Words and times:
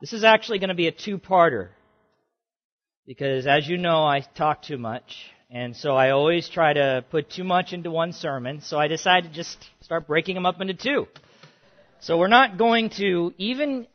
This 0.00 0.12
is 0.12 0.22
actually 0.22 0.60
going 0.60 0.68
to 0.68 0.74
be 0.74 0.86
a 0.86 0.92
two-parter. 0.92 1.70
Because 3.06 3.46
as 3.46 3.66
you 3.66 3.78
know, 3.78 4.04
I 4.04 4.20
talk 4.20 4.62
too 4.62 4.78
much. 4.78 5.16
And 5.50 5.74
so 5.74 5.96
I 5.96 6.10
always 6.10 6.48
try 6.48 6.74
to 6.74 7.04
put 7.10 7.30
too 7.30 7.42
much 7.42 7.72
into 7.72 7.90
one 7.90 8.12
sermon. 8.12 8.60
So 8.60 8.78
I 8.78 8.86
decided 8.86 9.30
to 9.30 9.34
just 9.34 9.58
start 9.80 10.06
breaking 10.06 10.34
them 10.34 10.46
up 10.46 10.60
into 10.60 10.74
two. 10.74 11.08
So 12.00 12.18
we're 12.18 12.28
not 12.28 12.58
going 12.58 12.90
to 12.90 13.32
even 13.38 13.86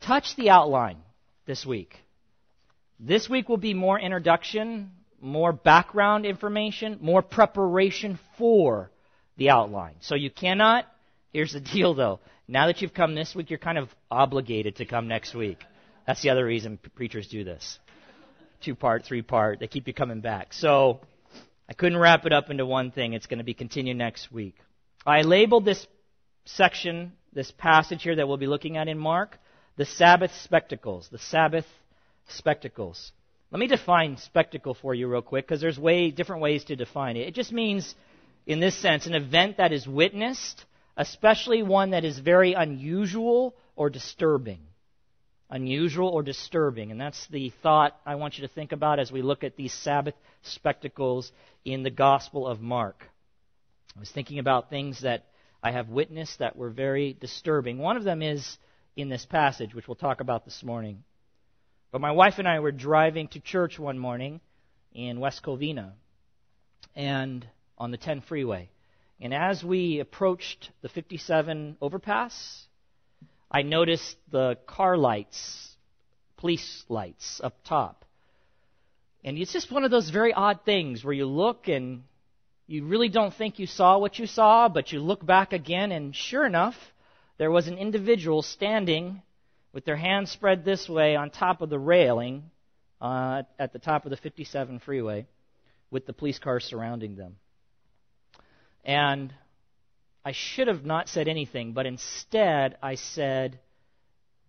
touch 0.00 0.34
the 0.36 0.50
outline 0.50 0.96
this 1.46 1.64
week. 1.64 1.94
This 2.98 3.28
week 3.28 3.48
will 3.48 3.58
be 3.58 3.74
more 3.74 4.00
introduction, 4.00 4.90
more 5.20 5.52
background 5.52 6.26
information, 6.26 6.98
more 7.00 7.22
preparation 7.22 8.18
for 8.38 8.90
the 9.36 9.50
outline. 9.50 9.94
So 10.00 10.16
you 10.16 10.30
cannot, 10.30 10.86
here's 11.32 11.52
the 11.52 11.60
deal 11.74 11.94
though, 11.94 12.18
now 12.48 12.66
that 12.66 12.82
you've 12.82 12.94
come 12.94 13.14
this 13.14 13.34
week, 13.34 13.50
you're 13.50 13.58
kind 13.58 13.78
of 13.78 13.88
obligated 14.10 14.76
to 14.76 14.86
come 14.86 15.06
next 15.06 15.34
week. 15.34 15.58
That's 16.06 16.22
the 16.22 16.30
other 16.30 16.44
reason 16.44 16.78
preachers 16.94 17.28
do 17.28 17.44
this. 17.44 17.78
Two 18.62 18.74
part, 18.74 19.04
three 19.04 19.22
part, 19.22 19.60
they 19.60 19.68
keep 19.68 19.86
you 19.86 19.94
coming 19.94 20.20
back. 20.20 20.52
So, 20.52 21.00
I 21.68 21.74
couldn't 21.74 21.98
wrap 21.98 22.24
it 22.24 22.32
up 22.32 22.48
into 22.48 22.64
one 22.64 22.90
thing. 22.90 23.12
It's 23.12 23.26
going 23.26 23.38
to 23.38 23.44
be 23.44 23.54
continued 23.54 23.98
next 23.98 24.32
week. 24.32 24.56
I 25.06 25.20
labeled 25.20 25.66
this 25.66 25.86
section, 26.46 27.12
this 27.34 27.50
passage 27.50 28.02
here 28.02 28.16
that 28.16 28.26
we'll 28.26 28.38
be 28.38 28.46
looking 28.46 28.78
at 28.78 28.88
in 28.88 28.98
Mark, 28.98 29.38
the 29.76 29.84
Sabbath 29.84 30.32
spectacles. 30.42 31.08
The 31.12 31.18
Sabbath 31.18 31.66
spectacles. 32.28 33.12
Let 33.50 33.60
me 33.60 33.66
define 33.66 34.16
spectacle 34.16 34.74
for 34.74 34.94
you 34.94 35.08
real 35.08 35.22
quick 35.22 35.46
because 35.46 35.60
there's 35.60 35.78
way 35.78 36.10
different 36.10 36.42
ways 36.42 36.64
to 36.64 36.76
define 36.76 37.16
it. 37.16 37.28
It 37.28 37.34
just 37.34 37.52
means, 37.52 37.94
in 38.46 38.60
this 38.60 38.76
sense, 38.76 39.06
an 39.06 39.14
event 39.14 39.58
that 39.58 39.72
is 39.72 39.86
witnessed 39.86 40.64
especially 40.98 41.62
one 41.62 41.90
that 41.90 42.04
is 42.04 42.18
very 42.18 42.52
unusual 42.52 43.54
or 43.76 43.88
disturbing. 43.88 44.58
Unusual 45.48 46.08
or 46.08 46.22
disturbing. 46.22 46.90
And 46.90 47.00
that's 47.00 47.26
the 47.28 47.50
thought 47.62 47.98
I 48.04 48.16
want 48.16 48.36
you 48.36 48.46
to 48.46 48.52
think 48.52 48.72
about 48.72 48.98
as 48.98 49.10
we 49.10 49.22
look 49.22 49.44
at 49.44 49.56
these 49.56 49.72
Sabbath 49.72 50.14
spectacles 50.42 51.30
in 51.64 51.84
the 51.84 51.90
Gospel 51.90 52.46
of 52.46 52.60
Mark. 52.60 53.04
I 53.96 54.00
was 54.00 54.10
thinking 54.10 54.40
about 54.40 54.68
things 54.68 55.02
that 55.02 55.26
I 55.62 55.70
have 55.70 55.88
witnessed 55.88 56.40
that 56.40 56.56
were 56.56 56.68
very 56.68 57.16
disturbing. 57.18 57.78
One 57.78 57.96
of 57.96 58.04
them 58.04 58.20
is 58.20 58.58
in 58.96 59.08
this 59.08 59.24
passage, 59.24 59.74
which 59.74 59.86
we'll 59.86 59.94
talk 59.94 60.20
about 60.20 60.44
this 60.44 60.62
morning. 60.64 61.04
But 61.92 62.00
my 62.00 62.10
wife 62.10 62.34
and 62.38 62.48
I 62.48 62.58
were 62.58 62.72
driving 62.72 63.28
to 63.28 63.40
church 63.40 63.78
one 63.78 63.98
morning 63.98 64.40
in 64.92 65.20
West 65.20 65.42
Covina 65.44 65.92
and 66.96 67.46
on 67.78 67.92
the 67.92 67.96
10 67.96 68.22
freeway. 68.22 68.68
And 69.20 69.34
as 69.34 69.64
we 69.64 70.00
approached 70.00 70.70
the 70.80 70.88
57 70.88 71.76
overpass, 71.80 72.66
I 73.50 73.62
noticed 73.62 74.16
the 74.30 74.58
car 74.66 74.96
lights, 74.96 75.76
police 76.36 76.84
lights 76.88 77.40
up 77.42 77.56
top. 77.64 78.04
And 79.24 79.36
it's 79.36 79.52
just 79.52 79.72
one 79.72 79.84
of 79.84 79.90
those 79.90 80.10
very 80.10 80.32
odd 80.32 80.60
things 80.64 81.04
where 81.04 81.14
you 81.14 81.26
look 81.26 81.66
and 81.66 82.04
you 82.68 82.84
really 82.84 83.08
don't 83.08 83.34
think 83.34 83.58
you 83.58 83.66
saw 83.66 83.98
what 83.98 84.18
you 84.18 84.26
saw, 84.26 84.68
but 84.68 84.92
you 84.92 85.00
look 85.00 85.24
back 85.24 85.52
again, 85.52 85.90
and 85.90 86.14
sure 86.14 86.44
enough, 86.46 86.74
there 87.38 87.50
was 87.50 87.66
an 87.66 87.78
individual 87.78 88.42
standing 88.42 89.22
with 89.72 89.84
their 89.84 89.96
hands 89.96 90.30
spread 90.30 90.64
this 90.64 90.88
way 90.88 91.16
on 91.16 91.30
top 91.30 91.62
of 91.62 91.70
the 91.70 91.78
railing 91.78 92.50
uh, 93.00 93.42
at 93.58 93.72
the 93.72 93.78
top 93.78 94.04
of 94.04 94.10
the 94.10 94.16
57 94.18 94.80
freeway 94.80 95.26
with 95.90 96.04
the 96.04 96.12
police 96.12 96.38
cars 96.38 96.64
surrounding 96.64 97.16
them. 97.16 97.36
And 98.88 99.34
I 100.24 100.32
should 100.32 100.66
have 100.66 100.84
not 100.84 101.10
said 101.10 101.28
anything, 101.28 101.74
but 101.74 101.84
instead 101.84 102.78
I 102.82 102.94
said, 102.94 103.60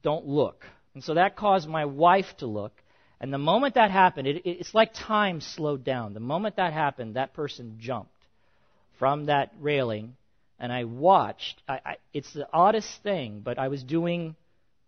Don't 0.01 0.25
look. 0.25 0.65
And 0.95 1.03
so 1.03 1.15
that 1.15 1.35
caused 1.35 1.67
my 1.67 1.83
wife 1.85 2.37
to 2.37 2.47
look. 2.47 2.71
And 3.19 3.33
the 3.33 3.37
moment 3.37 3.75
that 3.75 3.91
happened, 3.91 4.27
it, 4.27 4.41
it's 4.45 4.73
like 4.73 4.93
time 4.93 5.41
slowed 5.41 5.83
down. 5.83 6.13
The 6.13 6.21
moment 6.21 6.55
that 6.55 6.71
happened, 6.71 7.17
that 7.17 7.33
person 7.33 7.75
jumped 7.79 8.11
from 8.97 9.25
that 9.25 9.51
railing, 9.59 10.15
and 10.57 10.71
I 10.71 10.85
watched. 10.85 11.61
I, 11.67 11.79
I, 11.85 11.95
it's 12.13 12.31
the 12.31 12.47
oddest 12.53 13.03
thing, 13.03 13.41
but 13.43 13.59
I 13.59 13.67
was 13.67 13.83
doing, 13.83 14.37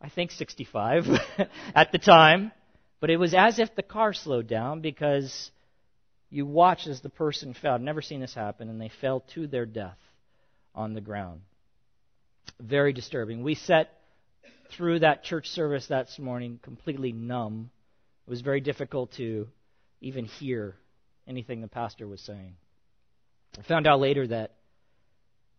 I 0.02 0.08
think, 0.08 0.31
65 0.31 1.08
at 1.75 1.92
the 1.92 1.98
time. 1.98 2.54
But 3.02 3.09
it 3.09 3.18
was 3.18 3.34
as 3.34 3.59
if 3.59 3.75
the 3.75 3.84
car 3.84 4.14
slowed 4.14 4.48
down 4.48 4.80
because 4.80 5.52
you 6.31 6.46
watch 6.46 6.88
as 6.88 7.02
the 7.02 7.09
person 7.09 7.53
fell. 7.53 7.74
I've 7.74 7.81
never 7.81 8.02
seen 8.02 8.22
this 8.22 8.34
happen, 8.34 8.69
and 8.69 8.81
they 8.81 8.90
fell 9.02 9.19
to 9.34 9.47
their 9.47 9.66
death 9.66 9.97
on 10.74 10.94
the 10.94 11.02
ground. 11.02 11.42
Very 12.59 12.94
disturbing. 12.94 13.44
We 13.44 13.56
sat 13.56 13.92
through 14.72 15.00
that 15.00 15.24
church 15.24 15.47
service 15.50 15.88
that 15.88 16.08
morning 16.18 16.59
completely 16.64 17.12
numb. 17.12 17.69
It 18.25 18.30
was 18.30 18.42
very 18.42 18.62
difficult 18.62 19.12
to 19.14 19.50
even 20.00 20.24
hear 20.24 20.75
anything 21.28 21.59
the 21.59 21.68
pastor 21.68 22.08
was 22.08 22.22
saying. 22.22 22.56
I 23.59 23.63
found 23.63 23.86
out 23.86 24.00
later 24.00 24.25
that 24.28 24.53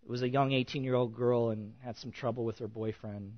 it 0.03 0.11
was 0.11 0.23
a 0.23 0.29
young 0.29 0.53
18 0.53 0.83
year 0.83 0.95
old 0.95 1.15
girl 1.15 1.51
and 1.51 1.75
had 1.85 1.99
some 1.99 2.11
trouble 2.11 2.47
with 2.47 2.59
her 2.59 2.69
boyfriend. 2.69 3.35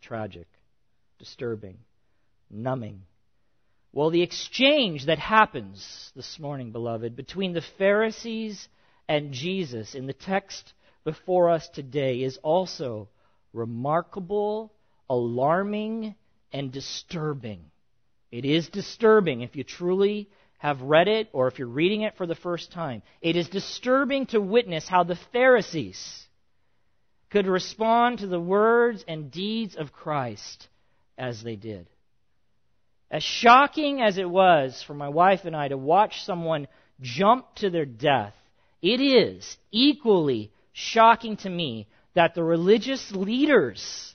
Tragic, 0.00 0.48
disturbing, 1.20 1.78
numbing. 2.50 3.02
Well, 3.94 4.08
the 4.08 4.22
exchange 4.22 5.06
that 5.06 5.18
happens 5.18 6.12
this 6.16 6.38
morning, 6.38 6.72
beloved, 6.72 7.14
between 7.14 7.52
the 7.52 7.64
Pharisees 7.76 8.68
and 9.06 9.34
Jesus 9.34 9.94
in 9.94 10.06
the 10.06 10.14
text 10.14 10.72
before 11.04 11.50
us 11.50 11.68
today 11.68 12.22
is 12.22 12.38
also 12.38 13.08
remarkable, 13.52 14.72
alarming, 15.10 16.14
and 16.54 16.72
disturbing. 16.72 17.66
It 18.30 18.46
is 18.46 18.68
disturbing 18.68 19.42
if 19.42 19.56
you 19.56 19.64
truly 19.64 20.30
have 20.56 20.80
read 20.80 21.08
it 21.08 21.28
or 21.34 21.48
if 21.48 21.58
you're 21.58 21.68
reading 21.68 22.00
it 22.00 22.16
for 22.16 22.26
the 22.26 22.34
first 22.34 22.72
time. 22.72 23.02
It 23.20 23.36
is 23.36 23.48
disturbing 23.50 24.26
to 24.26 24.40
witness 24.40 24.88
how 24.88 25.04
the 25.04 25.18
Pharisees 25.34 26.26
could 27.28 27.46
respond 27.46 28.20
to 28.20 28.26
the 28.26 28.40
words 28.40 29.04
and 29.06 29.30
deeds 29.30 29.76
of 29.76 29.92
Christ 29.92 30.68
as 31.18 31.42
they 31.42 31.56
did. 31.56 31.88
As 33.12 33.22
shocking 33.22 34.00
as 34.00 34.16
it 34.16 34.28
was 34.28 34.82
for 34.82 34.94
my 34.94 35.10
wife 35.10 35.44
and 35.44 35.54
I 35.54 35.68
to 35.68 35.76
watch 35.76 36.24
someone 36.24 36.66
jump 37.02 37.54
to 37.56 37.68
their 37.68 37.84
death, 37.84 38.34
it 38.80 39.02
is 39.02 39.58
equally 39.70 40.50
shocking 40.72 41.36
to 41.36 41.50
me 41.50 41.86
that 42.14 42.34
the 42.34 42.42
religious 42.42 43.12
leaders, 43.12 44.14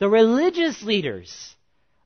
the 0.00 0.08
religious 0.08 0.82
leaders 0.82 1.54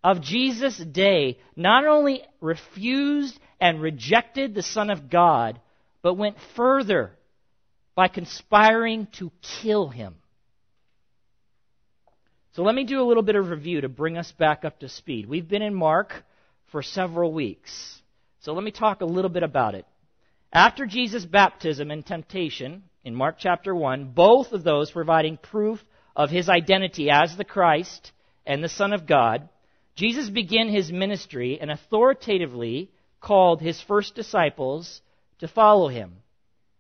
of 0.05 0.21
Jesus' 0.21 0.77
day 0.77 1.39
not 1.57 1.87
only 1.87 2.23
refused 2.43 3.39
and 3.59 3.81
rejected 3.81 4.55
the 4.55 4.63
Son 4.63 4.91
of 4.91 5.09
God, 5.09 5.59
but 6.03 6.15
went 6.15 6.37
further 6.55 7.13
by 7.95 8.09
conspiring 8.09 9.07
to 9.13 9.33
kill 9.41 9.89
him. 9.89 10.17
So 12.55 12.65
let 12.65 12.75
me 12.75 12.83
do 12.83 13.01
a 13.01 13.07
little 13.07 13.23
bit 13.23 13.37
of 13.37 13.49
review 13.49 13.83
to 13.83 13.89
bring 13.89 14.19
us 14.19 14.33
back 14.33 14.65
up 14.65 14.81
to 14.81 14.89
speed. 14.89 15.29
We've 15.29 15.47
been 15.47 15.63
in 15.63 15.73
Mark 15.73 16.25
for 16.73 16.83
several 16.83 17.33
weeks. 17.33 18.03
So 18.41 18.55
let 18.55 18.65
me 18.65 18.73
talk 18.73 19.03
a 19.03 19.07
little 19.07 19.31
bit 19.31 19.45
about 19.45 19.77
it. 19.77 19.87
After 20.53 20.85
Jesus' 20.85 21.25
baptism 21.25 21.93
and 21.93 22.05
temptation 22.05 22.83
in 23.05 23.15
Mark 23.15 23.37
chapter 23.39 23.73
1, 23.73 24.15
both 24.15 24.51
of 24.51 24.65
those 24.65 24.91
providing 24.91 25.37
proof 25.37 25.79
of 26.17 26.31
his 26.31 26.49
identity 26.49 27.09
as 27.09 27.37
the 27.37 27.45
Christ 27.45 28.11
and 28.45 28.65
the 28.65 28.69
Son 28.69 28.93
of 28.93 29.07
God, 29.07 29.49
Jesus 29.95 30.29
began 30.29 30.69
his 30.69 30.91
ministry 30.91 31.61
and 31.61 31.71
authoritatively 31.71 32.91
called 33.21 33.61
his 33.61 33.81
first 33.81 34.17
disciples 34.17 35.01
to 35.39 35.47
follow 35.47 35.87
him. 35.87 36.15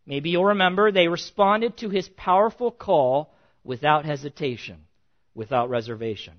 Maybe 0.05 0.31
you'll 0.31 0.47
remember 0.47 0.91
they 0.91 1.07
responded 1.07 1.77
to 1.77 1.91
his 1.91 2.09
powerful 2.09 2.73
call 2.73 3.33
without 3.63 4.05
hesitation 4.05 4.87
without 5.35 5.71
reservation. 5.71 6.35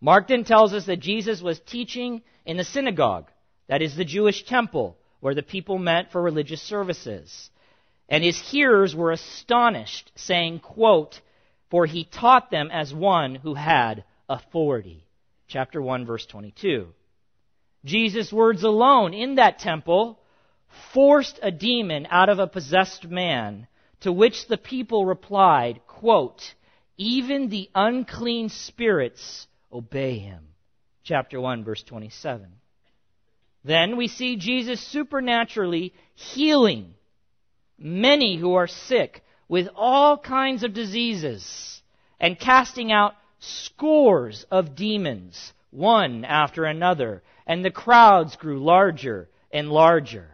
Mark 0.00 0.28
then 0.28 0.44
tells 0.44 0.74
us 0.74 0.86
that 0.86 1.00
Jesus 1.00 1.40
was 1.40 1.60
teaching 1.60 2.22
in 2.44 2.56
the 2.56 2.64
synagogue, 2.64 3.30
that 3.68 3.82
is 3.82 3.96
the 3.96 4.04
Jewish 4.04 4.44
temple, 4.44 4.98
where 5.20 5.34
the 5.34 5.42
people 5.42 5.78
met 5.78 6.12
for 6.12 6.20
religious 6.20 6.60
services. 6.60 7.50
And 8.08 8.22
his 8.22 8.38
hearers 8.38 8.94
were 8.94 9.12
astonished, 9.12 10.12
saying, 10.14 10.60
quote, 10.60 11.20
For 11.70 11.86
he 11.86 12.04
taught 12.04 12.50
them 12.50 12.70
as 12.70 12.92
one 12.92 13.34
who 13.34 13.54
had 13.54 14.04
authority. 14.28 15.06
Chapter 15.48 15.80
1, 15.80 16.04
verse 16.04 16.26
22. 16.26 16.88
Jesus' 17.84 18.32
words 18.32 18.62
alone 18.62 19.14
in 19.14 19.36
that 19.36 19.58
temple 19.58 20.18
forced 20.92 21.38
a 21.42 21.50
demon 21.50 22.06
out 22.10 22.28
of 22.28 22.38
a 22.38 22.46
possessed 22.46 23.06
man, 23.06 23.66
to 24.00 24.12
which 24.12 24.48
the 24.48 24.58
people 24.58 25.06
replied, 25.06 25.80
quote, 25.86 26.54
even 26.96 27.48
the 27.48 27.68
unclean 27.74 28.48
spirits 28.48 29.46
obey 29.72 30.18
him. 30.18 30.48
Chapter 31.02 31.40
1, 31.40 31.64
verse 31.64 31.82
27. 31.82 32.46
Then 33.64 33.96
we 33.96 34.08
see 34.08 34.36
Jesus 34.36 34.80
supernaturally 34.80 35.94
healing 36.14 36.94
many 37.78 38.36
who 38.36 38.54
are 38.54 38.66
sick 38.66 39.22
with 39.48 39.68
all 39.74 40.18
kinds 40.18 40.62
of 40.62 40.74
diseases 40.74 41.82
and 42.20 42.38
casting 42.38 42.92
out 42.92 43.14
scores 43.38 44.46
of 44.50 44.74
demons, 44.74 45.52
one 45.70 46.24
after 46.24 46.64
another, 46.64 47.22
and 47.46 47.64
the 47.64 47.70
crowds 47.70 48.36
grew 48.36 48.62
larger 48.62 49.28
and 49.50 49.70
larger. 49.70 50.28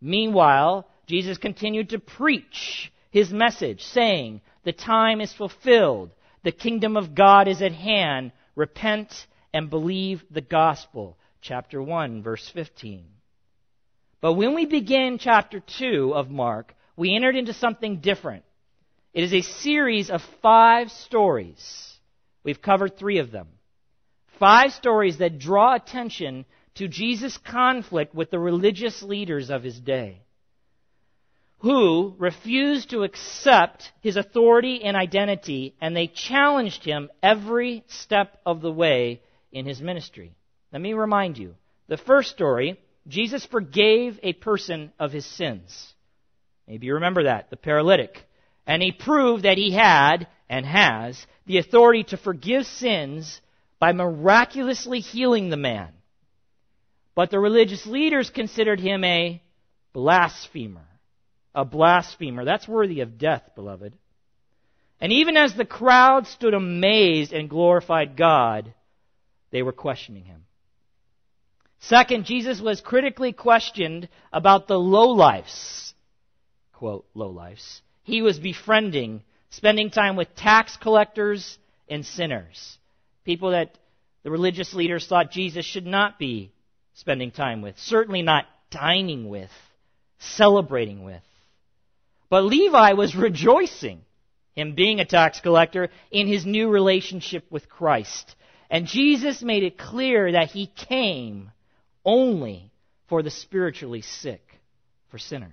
Meanwhile, 0.00 0.88
Jesus 1.06 1.38
continued 1.38 1.90
to 1.90 1.98
preach 1.98 2.92
his 3.10 3.32
message, 3.32 3.82
saying, 3.82 4.40
The 4.68 4.72
time 4.74 5.22
is 5.22 5.32
fulfilled, 5.32 6.10
the 6.42 6.52
kingdom 6.52 6.98
of 6.98 7.14
God 7.14 7.48
is 7.48 7.62
at 7.62 7.72
hand, 7.72 8.32
repent 8.54 9.26
and 9.54 9.70
believe 9.70 10.22
the 10.30 10.42
gospel. 10.42 11.16
Chapter 11.40 11.80
1, 11.82 12.22
verse 12.22 12.46
15. 12.50 13.06
But 14.20 14.34
when 14.34 14.54
we 14.54 14.66
begin 14.66 15.16
chapter 15.16 15.60
2 15.78 16.12
of 16.14 16.28
Mark, 16.28 16.74
we 16.98 17.16
entered 17.16 17.34
into 17.34 17.54
something 17.54 18.00
different. 18.00 18.44
It 19.14 19.24
is 19.24 19.32
a 19.32 19.40
series 19.40 20.10
of 20.10 20.20
five 20.42 20.90
stories. 20.90 21.98
We've 22.44 22.60
covered 22.60 22.98
three 22.98 23.20
of 23.20 23.30
them. 23.30 23.48
Five 24.38 24.74
stories 24.74 25.16
that 25.16 25.38
draw 25.38 25.76
attention 25.76 26.44
to 26.74 26.88
Jesus' 26.88 27.38
conflict 27.38 28.14
with 28.14 28.30
the 28.30 28.38
religious 28.38 29.02
leaders 29.02 29.48
of 29.48 29.62
his 29.62 29.80
day, 29.80 30.20
who 31.60 32.14
refused 32.18 32.90
to 32.90 33.02
accept 33.02 33.90
his 34.00 34.16
authority 34.16 34.82
and 34.84 34.96
identity, 34.96 35.74
and 35.80 35.94
they 35.96 36.06
challenged 36.06 36.84
him 36.84 37.10
every 37.22 37.84
step 37.88 38.40
of 38.46 38.60
the 38.60 38.72
way 38.72 39.20
in 39.50 39.66
his 39.66 39.80
ministry. 39.80 40.34
Let 40.72 40.80
me 40.80 40.92
remind 40.92 41.36
you 41.38 41.54
the 41.88 41.96
first 41.96 42.30
story 42.30 42.78
Jesus 43.08 43.44
forgave 43.46 44.20
a 44.22 44.34
person 44.34 44.92
of 44.98 45.12
his 45.12 45.26
sins. 45.26 45.94
Maybe 46.66 46.86
you 46.86 46.94
remember 46.94 47.24
that, 47.24 47.50
the 47.50 47.56
paralytic. 47.56 48.22
And 48.66 48.82
he 48.82 48.92
proved 48.92 49.44
that 49.44 49.56
he 49.56 49.72
had, 49.72 50.28
and 50.48 50.66
has, 50.66 51.26
the 51.46 51.58
authority 51.58 52.04
to 52.04 52.18
forgive 52.18 52.66
sins 52.66 53.40
by 53.78 53.92
miraculously 53.92 55.00
healing 55.00 55.48
the 55.48 55.56
man. 55.56 55.88
But 57.14 57.30
the 57.30 57.40
religious 57.40 57.86
leaders 57.86 58.30
considered 58.30 58.78
him 58.78 59.02
a 59.04 59.42
blasphemer. 59.94 60.87
A 61.58 61.64
blasphemer. 61.64 62.44
That's 62.44 62.68
worthy 62.68 63.00
of 63.00 63.18
death, 63.18 63.42
beloved. 63.56 63.92
And 65.00 65.10
even 65.10 65.36
as 65.36 65.54
the 65.54 65.64
crowd 65.64 66.28
stood 66.28 66.54
amazed 66.54 67.32
and 67.32 67.50
glorified 67.50 68.16
God, 68.16 68.72
they 69.50 69.64
were 69.64 69.72
questioning 69.72 70.22
him. 70.22 70.44
Second, 71.80 72.26
Jesus 72.26 72.60
was 72.60 72.80
critically 72.80 73.32
questioned 73.32 74.08
about 74.32 74.68
the 74.68 74.78
lowlifes, 74.78 75.94
quote, 76.74 77.06
lowlifes, 77.16 77.80
he 78.04 78.22
was 78.22 78.38
befriending, 78.38 79.24
spending 79.50 79.90
time 79.90 80.14
with 80.14 80.36
tax 80.36 80.76
collectors 80.76 81.58
and 81.88 82.06
sinners. 82.06 82.78
People 83.24 83.50
that 83.50 83.76
the 84.22 84.30
religious 84.30 84.74
leaders 84.74 85.08
thought 85.08 85.32
Jesus 85.32 85.66
should 85.66 85.86
not 85.86 86.20
be 86.20 86.52
spending 86.94 87.32
time 87.32 87.62
with, 87.62 87.76
certainly 87.80 88.22
not 88.22 88.46
dining 88.70 89.28
with, 89.28 89.50
celebrating 90.20 91.02
with. 91.02 91.22
But 92.30 92.44
Levi 92.44 92.92
was 92.92 93.16
rejoicing, 93.16 94.02
him 94.54 94.74
being 94.74 95.00
a 95.00 95.04
tax 95.04 95.40
collector, 95.40 95.88
in 96.10 96.26
his 96.26 96.44
new 96.44 96.68
relationship 96.68 97.46
with 97.50 97.68
Christ. 97.68 98.34
And 98.70 98.86
Jesus 98.86 99.42
made 99.42 99.62
it 99.62 99.78
clear 99.78 100.32
that 100.32 100.50
he 100.50 100.66
came 100.66 101.50
only 102.04 102.70
for 103.08 103.22
the 103.22 103.30
spiritually 103.30 104.02
sick, 104.02 104.42
for 105.10 105.18
sinners. 105.18 105.50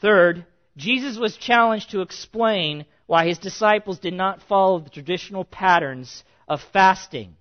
Third, 0.00 0.46
Jesus 0.76 1.18
was 1.18 1.36
challenged 1.36 1.90
to 1.90 2.00
explain 2.00 2.86
why 3.06 3.26
his 3.26 3.38
disciples 3.38 3.98
did 3.98 4.14
not 4.14 4.42
follow 4.42 4.80
the 4.80 4.90
traditional 4.90 5.44
patterns 5.44 6.24
of 6.48 6.62
fasting. 6.72 7.36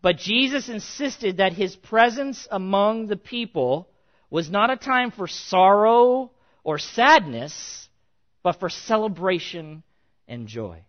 But 0.00 0.18
Jesus 0.18 0.68
insisted 0.68 1.38
that 1.38 1.52
his 1.52 1.74
presence 1.74 2.46
among 2.50 3.08
the 3.08 3.16
people 3.16 3.88
was 4.32 4.50
not 4.50 4.70
a 4.70 4.76
time 4.76 5.10
for 5.10 5.28
sorrow 5.28 6.30
or 6.64 6.78
sadness, 6.78 7.86
but 8.42 8.58
for 8.58 8.70
celebration 8.70 9.82
and 10.26 10.48
joy. 10.48 10.82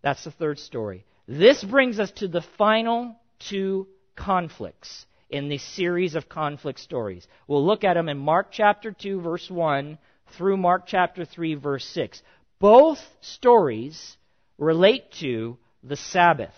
That's 0.00 0.22
the 0.22 0.30
third 0.30 0.60
story. 0.60 1.04
This 1.26 1.64
brings 1.64 1.98
us 1.98 2.12
to 2.12 2.28
the 2.28 2.44
final 2.56 3.16
two 3.40 3.88
conflicts 4.14 5.06
in 5.28 5.48
the 5.48 5.58
series 5.58 6.14
of 6.14 6.28
conflict 6.28 6.78
stories. 6.78 7.26
We'll 7.48 7.66
look 7.66 7.82
at 7.82 7.94
them 7.94 8.08
in 8.08 8.18
Mark 8.18 8.52
chapter 8.52 8.92
2, 8.92 9.20
verse 9.20 9.50
1 9.50 9.98
through 10.38 10.56
Mark 10.56 10.84
chapter 10.86 11.24
3, 11.24 11.56
verse 11.56 11.84
6. 11.86 12.22
Both 12.60 13.00
stories 13.22 14.16
relate 14.56 15.10
to 15.18 15.58
the 15.82 15.96
Sabbath. 15.96 16.54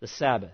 The 0.00 0.08
Sabbath. 0.08 0.50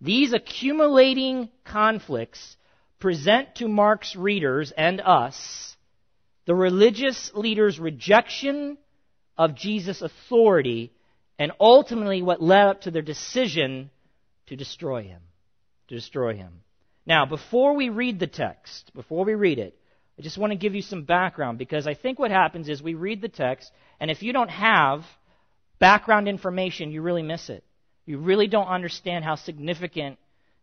These 0.00 0.32
accumulating 0.32 1.50
conflicts 1.62 2.56
present 3.00 3.56
to 3.56 3.68
Mark's 3.68 4.14
readers 4.14 4.72
and 4.76 5.00
us 5.00 5.76
the 6.46 6.54
religious 6.54 7.30
leaders' 7.34 7.78
rejection 7.78 8.78
of 9.36 9.54
Jesus' 9.54 10.02
authority 10.02 10.92
and 11.38 11.52
ultimately 11.60 12.22
what 12.22 12.42
led 12.42 12.66
up 12.66 12.80
to 12.82 12.90
their 12.90 13.02
decision 13.02 13.90
to 14.46 14.56
destroy 14.56 15.02
him. 15.02 15.20
To 15.88 15.94
destroy 15.94 16.34
him. 16.34 16.62
Now, 17.06 17.24
before 17.24 17.74
we 17.74 17.88
read 17.88 18.18
the 18.18 18.26
text, 18.26 18.90
before 18.94 19.24
we 19.24 19.34
read 19.34 19.58
it, 19.58 19.78
I 20.18 20.22
just 20.22 20.38
want 20.38 20.52
to 20.52 20.58
give 20.58 20.74
you 20.74 20.82
some 20.82 21.04
background 21.04 21.56
because 21.56 21.86
I 21.86 21.94
think 21.94 22.18
what 22.18 22.30
happens 22.30 22.68
is 22.68 22.82
we 22.82 22.94
read 22.94 23.22
the 23.22 23.28
text, 23.28 23.72
and 23.98 24.10
if 24.10 24.22
you 24.22 24.32
don't 24.32 24.50
have 24.50 25.04
background 25.78 26.28
information, 26.28 26.90
you 26.90 27.00
really 27.00 27.22
miss 27.22 27.48
it. 27.48 27.64
You 28.04 28.18
really 28.18 28.46
don't 28.46 28.66
understand 28.66 29.24
how 29.24 29.36
significant 29.36 30.18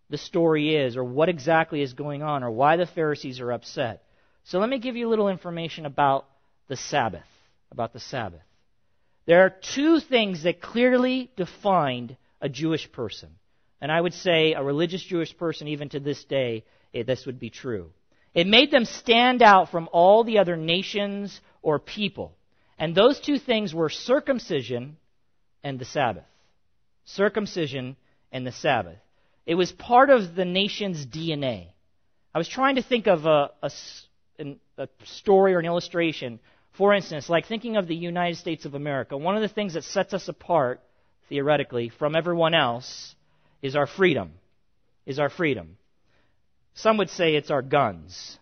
the 0.10 0.18
story 0.18 0.76
is, 0.76 0.96
or 0.96 1.04
what 1.04 1.30
exactly 1.30 1.82
is 1.82 1.94
going 1.94 2.24
on, 2.24 2.44
or 2.44 2.52
why 2.52 2.78
the 2.78 2.86
Pharisees 2.86 3.40
are 3.40 3.52
upset. 3.52 4.04
So 4.46 4.60
let 4.60 4.70
me 4.70 4.80
give 4.80 4.96
you 4.96 5.08
a 5.08 5.10
little 5.10 5.30
information 5.30 5.86
about 5.86 6.26
the 6.68 6.78
Sabbath. 6.78 7.26
About 7.72 7.92
the 7.92 8.00
Sabbath. 8.00 8.42
There 9.26 9.44
are 9.44 9.50
two 9.50 10.00
things 10.00 10.44
that 10.44 10.62
clearly 10.62 11.30
defined 11.36 12.16
a 12.40 12.48
Jewish 12.48 12.90
person. 12.92 13.30
And 13.82 13.92
I 13.92 14.00
would 14.00 14.14
say 14.14 14.54
a 14.54 14.64
religious 14.64 15.04
Jewish 15.04 15.38
person, 15.38 15.68
even 15.68 15.90
to 15.90 16.00
this 16.00 16.24
day, 16.24 16.64
this 16.94 17.26
would 17.26 17.40
be 17.40 17.50
true. 17.50 17.92
It 18.34 18.48
made 18.48 18.72
them 18.72 18.86
stand 18.86 19.42
out 19.42 19.70
from 19.70 19.90
all 19.92 20.24
the 20.24 20.40
other 20.40 20.56
nations 20.56 21.42
or 21.62 21.78
people. 21.78 22.38
And 22.80 22.96
those 22.96 23.20
two 23.20 23.38
things 23.38 23.74
were 23.74 23.90
circumcision 23.90 24.98
and 25.64 25.78
the 25.78 25.86
Sabbath. 25.86 26.24
Circumcision 27.06 27.98
and 28.32 28.48
the 28.48 28.52
Sabbath. 28.52 29.00
It 29.48 29.56
was 29.56 29.72
part 29.72 30.10
of 30.10 30.36
the 30.36 30.44
nation's 30.44 31.06
DNA. 31.06 31.68
I 32.36 32.38
was 32.38 32.50
trying 32.50 32.76
to 32.76 32.84
think 32.84 33.08
of 33.08 33.26
a, 33.26 33.50
a, 33.64 33.72
a 34.78 34.90
story 35.06 35.56
or 35.56 35.60
an 35.60 35.66
illustration. 35.66 36.40
For 36.74 36.94
instance, 36.94 37.30
like 37.30 37.48
thinking 37.48 37.78
of 37.78 37.88
the 37.88 37.96
United 37.96 38.36
States 38.36 38.66
of 38.66 38.76
America. 38.76 39.18
One 39.18 39.38
of 39.38 39.42
the 39.42 39.48
things 39.48 39.74
that 39.76 39.86
sets 39.86 40.14
us 40.14 40.28
apart, 40.28 40.82
theoretically, 41.30 41.88
from 41.88 42.14
everyone 42.14 42.54
else 42.54 43.16
is 43.62 43.78
our 43.78 43.88
freedom. 43.88 44.34
Is 45.06 45.18
our 45.18 45.30
freedom. 45.30 45.78
Some 46.74 46.98
would 46.98 47.10
say 47.10 47.36
it's 47.36 47.50
our 47.50 47.62
guns. 47.62 48.38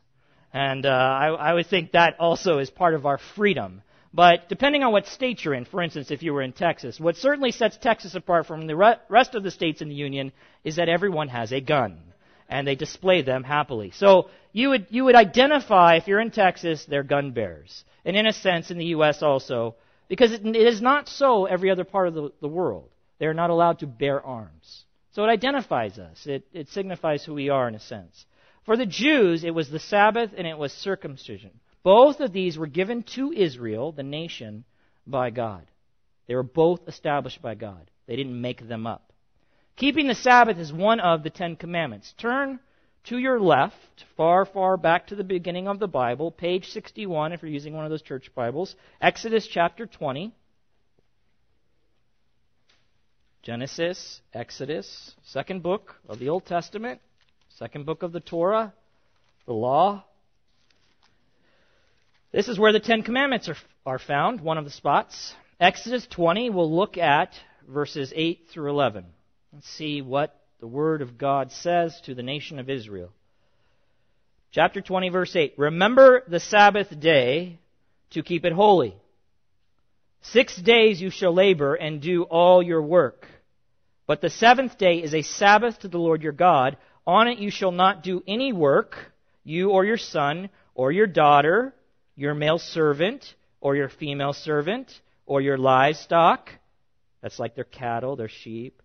And 0.52 0.88
uh, 0.88 0.90
I, 0.90 1.28
I 1.28 1.54
would 1.54 1.68
think 1.68 1.92
that 1.92 2.20
also 2.20 2.58
is 2.58 2.72
part 2.72 2.96
of 2.96 3.06
our 3.06 3.20
freedom. 3.36 3.84
But 4.16 4.48
depending 4.48 4.82
on 4.82 4.94
what 4.94 5.08
state 5.08 5.44
you're 5.44 5.54
in, 5.54 5.66
for 5.66 5.82
instance, 5.82 6.10
if 6.10 6.24
you 6.24 6.34
were 6.34 6.42
in 6.42 6.54
Texas, 6.54 7.02
what 7.02 7.18
certainly 7.18 7.52
sets 7.52 7.76
Texas 7.76 8.16
apart 8.16 8.46
from 8.46 8.66
the 8.66 8.76
re- 8.76 8.96
rest 9.10 9.36
of 9.36 9.44
the 9.44 9.52
states 9.52 9.82
in 9.82 9.90
the 9.90 9.96
Union 9.96 10.32
is 10.64 10.78
that 10.78 10.88
everyone 10.88 11.28
has 11.28 11.52
a 11.52 11.60
gun. 11.60 12.00
And 12.48 12.66
they 12.66 12.76
display 12.76 13.24
them 13.24 13.44
happily. 13.44 13.92
So 13.92 14.30
you 14.54 14.70
would, 14.70 14.88
you 14.90 15.04
would 15.04 15.16
identify, 15.16 15.96
if 15.96 16.08
you're 16.08 16.22
in 16.22 16.32
Texas, 16.32 16.86
they're 16.86 17.04
gun 17.04 17.32
bearers. 17.32 17.84
And 18.06 18.16
in 18.16 18.26
a 18.26 18.32
sense, 18.32 18.72
in 18.72 18.78
the 18.78 18.94
U.S. 18.98 19.22
also, 19.22 19.76
because 20.08 20.32
it, 20.32 20.46
it 20.46 20.56
is 20.56 20.82
not 20.82 21.10
so 21.10 21.46
every 21.46 21.70
other 21.70 21.84
part 21.84 22.08
of 22.08 22.14
the, 22.14 22.32
the 22.40 22.48
world. 22.48 22.90
They 23.18 23.26
are 23.26 23.34
not 23.34 23.50
allowed 23.50 23.80
to 23.80 23.88
bear 23.88 24.26
arms. 24.26 24.86
So 25.12 25.26
it 25.26 25.30
identifies 25.30 26.00
us. 26.00 26.26
It, 26.26 26.48
it 26.54 26.70
signifies 26.70 27.26
who 27.26 27.34
we 27.34 27.50
are 27.50 27.68
in 27.68 27.76
a 27.76 27.80
sense. 27.80 28.26
For 28.66 28.78
the 28.78 28.86
Jews, 28.86 29.44
it 29.44 29.54
was 29.54 29.70
the 29.70 29.80
Sabbath 29.80 30.32
and 30.38 30.48
it 30.48 30.58
was 30.58 30.72
circumcision. 30.72 31.52
Both 31.86 32.20
of 32.20 32.34
these 32.34 32.58
were 32.58 32.66
given 32.66 33.04
to 33.14 33.32
Israel, 33.32 33.92
the 33.92 34.02
nation, 34.02 34.64
by 35.06 35.30
God. 35.30 35.68
They 36.26 36.34
were 36.34 36.42
both 36.42 36.88
established 36.88 37.44
by 37.44 37.54
God. 37.54 37.92
They 38.08 38.16
didn't 38.16 38.42
make 38.42 38.68
them 38.68 38.88
up. 38.88 39.14
Keeping 39.76 40.08
the 40.08 40.16
Sabbath 40.16 40.58
is 40.58 40.74
one 40.74 41.00
of 41.00 41.22
the 41.22 41.30
Ten 41.30 41.56
Commandments. 41.56 42.12
Turn 42.18 42.60
to 43.04 43.20
your 43.20 43.40
left, 43.40 44.04
far, 44.18 44.46
far 44.46 44.78
back 44.78 45.06
to 45.08 45.16
the 45.16 45.24
beginning 45.24 45.68
of 45.68 45.78
the 45.78 45.88
Bible, 45.88 46.32
page 46.32 46.72
61, 46.72 47.34
if 47.34 47.44
you're 47.44 47.52
using 47.52 47.76
one 47.76 47.86
of 47.86 47.92
those 47.92 48.02
church 48.02 48.34
Bibles, 48.34 48.76
Exodus 49.00 49.46
chapter 49.46 49.86
20. 49.86 50.34
Genesis, 53.44 54.22
Exodus, 54.34 55.14
second 55.24 55.62
book 55.62 55.98
of 56.10 56.18
the 56.18 56.30
Old 56.30 56.48
Testament, 56.48 57.00
second 57.60 57.86
book 57.86 58.02
of 58.02 58.12
the 58.12 58.22
Torah, 58.22 58.74
the 59.46 59.54
law. 59.54 60.04
This 62.32 62.48
is 62.48 62.60
where 62.60 62.74
the 62.74 62.80
Ten 62.80 63.02
Commandments 63.02 63.50
are, 63.50 63.58
are 63.86 64.00
found, 64.00 64.42
one 64.42 64.58
of 64.58 64.66
the 64.66 64.72
spots. 64.72 65.34
Exodus 65.60 66.06
20, 66.08 66.50
we'll 66.50 66.74
look 66.74 66.98
at 66.98 67.34
verses 67.68 68.12
8 68.16 68.48
through 68.52 68.70
11. 68.72 69.06
Let's 69.54 69.70
see 69.70 70.02
what 70.02 70.36
the 70.60 70.68
Word 70.68 71.02
of 71.02 71.18
God 71.18 71.52
says 71.52 72.00
to 72.06 72.16
the 72.16 72.24
nation 72.24 72.60
of 72.60 72.70
Israel. 72.70 73.12
Chapter 74.52 74.82
20, 74.82 75.10
verse 75.10 75.36
8. 75.36 75.54
Remember 75.58 76.24
the 76.28 76.40
Sabbath 76.40 77.00
day 77.00 77.60
to 78.12 78.24
keep 78.24 78.46
it 78.46 78.54
holy. 78.54 78.96
Six 80.22 80.56
days 80.58 81.00
you 81.00 81.12
shall 81.12 81.34
labor 81.34 81.76
and 81.76 82.02
do 82.02 82.24
all 82.24 82.64
your 82.64 82.82
work. 82.82 83.28
But 84.08 84.22
the 84.22 84.30
seventh 84.30 84.78
day 84.78 85.04
is 85.04 85.14
a 85.14 85.22
Sabbath 85.22 85.80
to 85.80 85.88
the 85.88 86.00
Lord 86.00 86.24
your 86.24 86.32
God. 86.32 86.78
On 87.06 87.28
it 87.28 87.38
you 87.38 87.52
shall 87.52 87.72
not 87.72 88.02
do 88.02 88.24
any 88.28 88.52
work, 88.52 88.96
you 89.44 89.70
or 89.70 89.86
your 89.86 89.98
son, 89.98 90.50
or 90.74 90.92
your 90.92 91.06
daughter, 91.06 91.75
your 92.16 92.34
male 92.34 92.60
servant, 92.60 93.34
or 93.60 93.76
your 93.76 93.90
female 93.90 94.34
servant, 94.34 94.92
or 95.26 95.42
your 95.42 95.58
livestock. 95.58 96.50
That's 97.22 97.40
like 97.40 97.56
their 97.56 97.64
cattle, 97.64 98.16
their 98.16 98.30
sheep, 98.30 98.82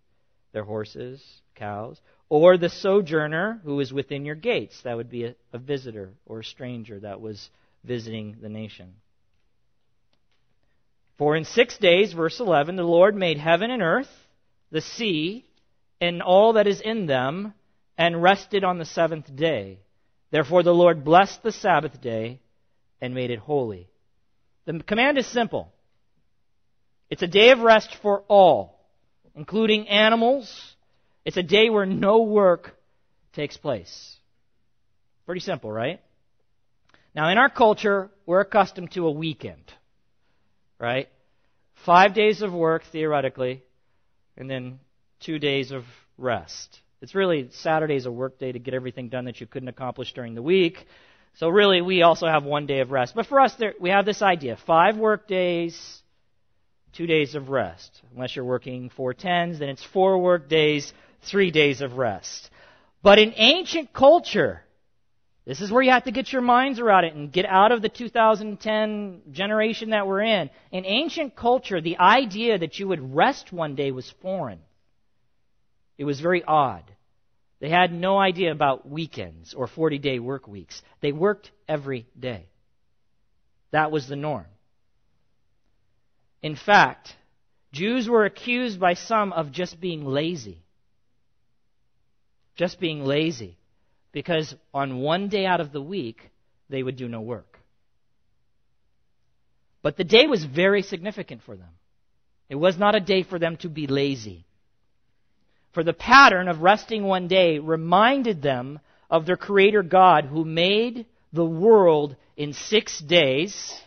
their 0.52 0.64
horses, 0.64 1.22
cows. 1.54 2.00
Or 2.28 2.56
the 2.56 2.68
sojourner 2.68 3.60
who 3.64 3.80
is 3.80 3.92
within 3.92 4.24
your 4.24 4.34
gates. 4.34 4.80
That 4.82 4.96
would 4.96 5.10
be 5.10 5.24
a, 5.24 5.34
a 5.52 5.58
visitor 5.58 6.10
or 6.26 6.40
a 6.40 6.44
stranger 6.44 7.00
that 7.00 7.20
was 7.20 7.50
visiting 7.84 8.36
the 8.40 8.48
nation. 8.48 8.94
For 11.18 11.36
in 11.36 11.44
six 11.44 11.76
days, 11.76 12.12
verse 12.12 12.40
11, 12.40 12.76
the 12.76 12.82
Lord 12.82 13.14
made 13.14 13.36
heaven 13.36 13.70
and 13.70 13.82
earth, 13.82 14.10
the 14.70 14.80
sea, 14.80 15.44
and 16.00 16.22
all 16.22 16.54
that 16.54 16.66
is 16.66 16.80
in 16.80 17.06
them, 17.06 17.52
and 17.98 18.22
rested 18.22 18.64
on 18.64 18.78
the 18.78 18.86
seventh 18.86 19.34
day. 19.36 19.80
Therefore 20.30 20.62
the 20.62 20.74
Lord 20.74 21.04
blessed 21.04 21.42
the 21.42 21.52
Sabbath 21.52 22.00
day 22.00 22.40
and 23.00 23.14
made 23.14 23.30
it 23.30 23.38
holy. 23.38 23.88
The 24.66 24.80
command 24.80 25.18
is 25.18 25.26
simple. 25.26 25.72
It's 27.08 27.22
a 27.22 27.26
day 27.26 27.50
of 27.50 27.60
rest 27.60 27.96
for 28.02 28.22
all, 28.28 28.78
including 29.34 29.88
animals. 29.88 30.74
It's 31.24 31.36
a 31.36 31.42
day 31.42 31.70
where 31.70 31.86
no 31.86 32.22
work 32.22 32.76
takes 33.32 33.56
place. 33.56 34.16
Pretty 35.26 35.40
simple, 35.40 35.72
right? 35.72 36.00
Now, 37.14 37.30
in 37.30 37.38
our 37.38 37.48
culture, 37.48 38.10
we're 38.26 38.40
accustomed 38.40 38.92
to 38.92 39.06
a 39.06 39.10
weekend, 39.10 39.64
right? 40.78 41.08
Five 41.84 42.14
days 42.14 42.42
of 42.42 42.52
work, 42.52 42.84
theoretically, 42.92 43.62
and 44.36 44.48
then 44.48 44.78
two 45.18 45.38
days 45.38 45.72
of 45.72 45.84
rest. 46.16 46.78
It's 47.00 47.14
really 47.14 47.48
Saturday's 47.52 48.06
a 48.06 48.12
work 48.12 48.38
day 48.38 48.52
to 48.52 48.58
get 48.58 48.74
everything 48.74 49.08
done 49.08 49.24
that 49.24 49.40
you 49.40 49.46
couldn't 49.46 49.68
accomplish 49.68 50.12
during 50.12 50.34
the 50.34 50.42
week. 50.42 50.86
So 51.34 51.48
really, 51.48 51.80
we 51.80 52.02
also 52.02 52.26
have 52.26 52.44
one 52.44 52.66
day 52.66 52.80
of 52.80 52.90
rest. 52.90 53.14
But 53.14 53.26
for 53.26 53.40
us, 53.40 53.54
there, 53.54 53.74
we 53.80 53.90
have 53.90 54.04
this 54.04 54.22
idea: 54.22 54.56
five 54.66 54.96
work 54.96 55.26
days, 55.26 56.02
two 56.92 57.06
days 57.06 57.34
of 57.34 57.48
rest. 57.48 58.02
Unless 58.14 58.36
you're 58.36 58.44
working 58.44 58.90
four 58.90 59.14
tens, 59.14 59.58
then 59.58 59.68
it's 59.68 59.84
four 59.84 60.18
work 60.18 60.48
days, 60.48 60.92
three 61.22 61.50
days 61.50 61.80
of 61.80 61.94
rest. 61.94 62.50
But 63.02 63.18
in 63.18 63.32
ancient 63.36 63.92
culture, 63.92 64.62
this 65.46 65.60
is 65.60 65.72
where 65.72 65.82
you 65.82 65.90
have 65.90 66.04
to 66.04 66.12
get 66.12 66.32
your 66.32 66.42
minds 66.42 66.78
around 66.78 67.04
it 67.04 67.14
and 67.14 67.32
get 67.32 67.46
out 67.46 67.72
of 67.72 67.80
the 67.82 67.88
2010 67.88 69.22
generation 69.32 69.90
that 69.90 70.06
we're 70.06 70.22
in. 70.22 70.50
In 70.70 70.84
ancient 70.84 71.34
culture, 71.34 71.80
the 71.80 71.98
idea 71.98 72.58
that 72.58 72.78
you 72.78 72.88
would 72.88 73.14
rest 73.14 73.52
one 73.52 73.74
day 73.74 73.90
was 73.90 74.12
foreign. 74.22 74.60
It 75.96 76.04
was 76.04 76.20
very 76.20 76.44
odd. 76.44 76.84
They 77.60 77.68
had 77.68 77.92
no 77.92 78.18
idea 78.18 78.52
about 78.52 78.88
weekends 78.88 79.52
or 79.52 79.66
40 79.66 79.98
day 79.98 80.18
work 80.18 80.48
weeks. 80.48 80.82
They 81.00 81.12
worked 81.12 81.50
every 81.68 82.06
day. 82.18 82.46
That 83.70 83.92
was 83.92 84.08
the 84.08 84.16
norm. 84.16 84.46
In 86.42 86.56
fact, 86.56 87.14
Jews 87.72 88.08
were 88.08 88.24
accused 88.24 88.80
by 88.80 88.94
some 88.94 89.32
of 89.32 89.52
just 89.52 89.78
being 89.78 90.04
lazy. 90.06 90.62
Just 92.56 92.80
being 92.80 93.04
lazy. 93.04 93.58
Because 94.10 94.54
on 94.72 94.98
one 94.98 95.28
day 95.28 95.44
out 95.44 95.60
of 95.60 95.70
the 95.70 95.82
week, 95.82 96.30
they 96.70 96.82
would 96.82 96.96
do 96.96 97.08
no 97.08 97.20
work. 97.20 97.58
But 99.82 99.96
the 99.96 100.04
day 100.04 100.26
was 100.26 100.44
very 100.44 100.82
significant 100.82 101.42
for 101.42 101.56
them. 101.56 101.70
It 102.48 102.56
was 102.56 102.78
not 102.78 102.94
a 102.94 103.00
day 103.00 103.22
for 103.22 103.38
them 103.38 103.56
to 103.58 103.68
be 103.68 103.86
lazy. 103.86 104.46
For 105.72 105.84
the 105.84 105.92
pattern 105.92 106.48
of 106.48 106.62
resting 106.62 107.04
one 107.04 107.28
day 107.28 107.58
reminded 107.58 108.42
them 108.42 108.80
of 109.08 109.26
their 109.26 109.36
Creator 109.36 109.84
God 109.84 110.24
who 110.24 110.44
made 110.44 111.06
the 111.32 111.44
world 111.44 112.16
in 112.36 112.52
six 112.52 112.98
days. 112.98 113.80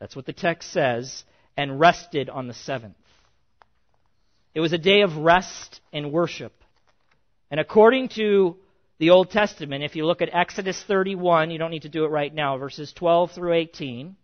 That's 0.00 0.16
what 0.16 0.26
the 0.26 0.32
text 0.32 0.72
says, 0.72 1.24
and 1.56 1.78
rested 1.78 2.28
on 2.28 2.48
the 2.48 2.54
seventh. 2.54 2.96
It 4.54 4.60
was 4.60 4.72
a 4.72 4.78
day 4.78 5.02
of 5.02 5.16
rest 5.16 5.80
and 5.92 6.12
worship. 6.12 6.52
And 7.50 7.60
according 7.60 8.08
to 8.10 8.56
the 8.98 9.10
Old 9.10 9.30
Testament, 9.30 9.84
if 9.84 9.96
you 9.96 10.06
look 10.06 10.22
at 10.22 10.34
Exodus 10.34 10.82
31, 10.84 11.50
you 11.50 11.58
don't 11.58 11.70
need 11.70 11.82
to 11.82 11.88
do 11.88 12.04
it 12.04 12.08
right 12.08 12.32
now, 12.32 12.58
verses 12.58 12.92
12 12.92 13.32
through 13.32 13.54
18, 13.54 14.16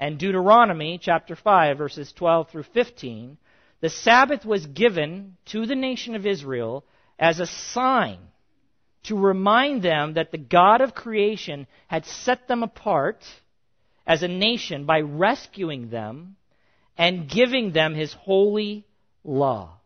and 0.00 0.18
Deuteronomy 0.18 0.98
chapter 1.00 1.36
5, 1.36 1.78
verses 1.78 2.12
12 2.12 2.50
through 2.50 2.64
15, 2.74 3.36
the 3.80 3.90
Sabbath 3.90 4.44
was 4.44 4.66
given 4.66 5.36
to 5.46 5.66
the 5.66 5.74
nation 5.74 6.14
of 6.14 6.26
Israel 6.26 6.84
as 7.18 7.40
a 7.40 7.46
sign 7.46 8.18
to 9.04 9.16
remind 9.16 9.82
them 9.82 10.14
that 10.14 10.32
the 10.32 10.38
God 10.38 10.80
of 10.80 10.94
creation 10.94 11.66
had 11.88 12.06
set 12.06 12.48
them 12.48 12.62
apart 12.62 13.22
as 14.06 14.22
a 14.22 14.28
nation 14.28 14.84
by 14.84 15.00
rescuing 15.00 15.90
them 15.90 16.36
and 16.96 17.28
giving 17.28 17.72
them 17.72 17.94
his 17.94 18.12
holy 18.12 18.86
law. 19.22 19.78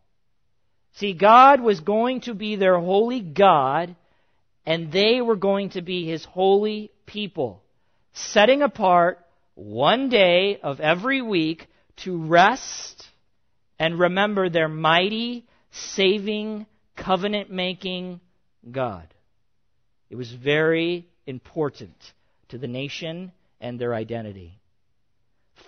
See, 0.94 1.12
God 1.12 1.60
was 1.60 1.80
going 1.80 2.22
to 2.22 2.34
be 2.34 2.56
their 2.56 2.78
holy 2.78 3.20
God, 3.20 3.94
and 4.66 4.90
they 4.90 5.20
were 5.20 5.36
going 5.36 5.70
to 5.70 5.82
be 5.82 6.06
his 6.06 6.24
holy 6.24 6.90
people, 7.06 7.62
setting 8.12 8.62
apart 8.62 9.24
one 9.54 10.08
day 10.08 10.58
of 10.62 10.80
every 10.80 11.22
week 11.22 11.66
to 11.98 12.16
rest 12.16 12.97
and 13.78 13.98
remember 13.98 14.48
their 14.48 14.68
mighty, 14.68 15.46
saving, 15.70 16.66
covenant 16.96 17.50
making 17.50 18.20
God. 18.70 19.06
It 20.10 20.16
was 20.16 20.32
very 20.32 21.06
important 21.26 21.94
to 22.48 22.58
the 22.58 22.66
nation 22.66 23.32
and 23.60 23.78
their 23.78 23.94
identity. 23.94 24.58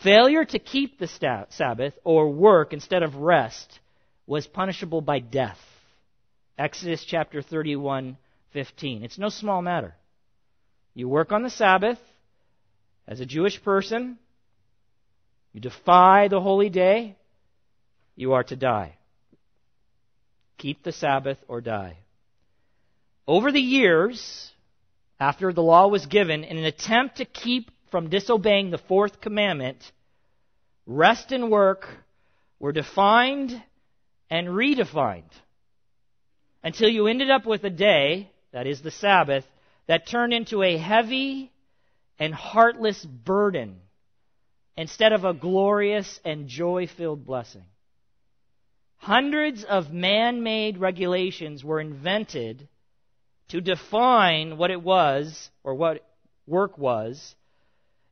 Failure 0.03 0.45
to 0.45 0.59
keep 0.59 0.99
the 0.99 1.47
Sabbath 1.51 1.95
or 2.05 2.31
work 2.31 2.73
instead 2.73 3.03
of 3.03 3.17
rest 3.17 3.81
was 4.27 4.47
punishable 4.47 5.01
by 5.01 5.19
death. 5.19 5.59
Exodus 6.57 7.05
chapter 7.05 7.43
31, 7.43 8.17
15. 8.53 9.03
It's 9.03 9.19
no 9.19 9.29
small 9.29 9.61
matter. 9.63 9.95
You 10.95 11.09
work 11.09 11.33
on 11.33 11.43
the 11.43 11.51
Sabbath 11.51 11.99
as 13.07 13.21
a 13.21 13.27
Jewish 13.27 13.63
person, 13.63 14.19
you 15.53 15.61
defy 15.61 16.29
the 16.29 16.41
holy 16.41 16.71
day, 16.71 17.17
you 18.17 18.33
are 18.35 18.45
to 18.45 18.57
die. 18.57 18.97
Keep 20.59 20.83
the 20.83 20.93
Sabbath 20.93 21.39
or 21.49 21.61
die. 21.61 21.97
Over 23.27 23.53
the 23.53 23.61
years, 23.61 24.51
after 25.19 25.53
the 25.53 25.63
law 25.63 25.89
was 25.89 26.07
given, 26.07 26.45
in 26.45 26.59
an 26.59 26.65
attempt 26.65 27.17
to 27.17 27.25
keep 27.25 27.71
from 27.91 28.11
disobeying 28.11 28.71
the 28.71 28.79
fourth 28.79 29.21
commandment, 29.21 29.93
rest 30.87 31.33
and 31.33 31.51
work 31.51 31.89
were 32.59 32.73
defined 32.73 33.63
and 34.29 34.49
redefined 34.49 35.31
until 36.63 36.89
you 36.89 37.07
ended 37.07 37.31
up 37.31 37.47
with 37.47 37.65
a 37.65 37.71
day, 37.71 38.31
that 38.53 38.67
is 38.67 38.83
the 38.83 38.91
Sabbath, 38.91 39.45
that 39.87 40.07
turned 40.07 40.33
into 40.33 40.63
a 40.63 40.77
heavy 40.77 41.51
and 42.19 42.35
heartless 42.35 43.05
burden 43.05 43.77
instead 44.77 45.13
of 45.13 45.25
a 45.25 45.35
glorious 45.35 46.21
and 46.25 46.49
joy 46.49 46.87
filled 46.87 47.25
blessing. 47.25 47.65
Hundreds 49.01 49.65
of 49.65 49.93
man 49.93 50.43
made 50.43 50.77
regulations 50.77 51.65
were 51.65 51.81
invented 51.81 52.69
to 53.49 53.61
define 53.61 54.59
what 54.59 54.71
it 54.71 54.83
was, 54.83 55.51
or 55.65 55.75
what 55.75 56.07
work 56.47 56.77
was, 56.77 57.35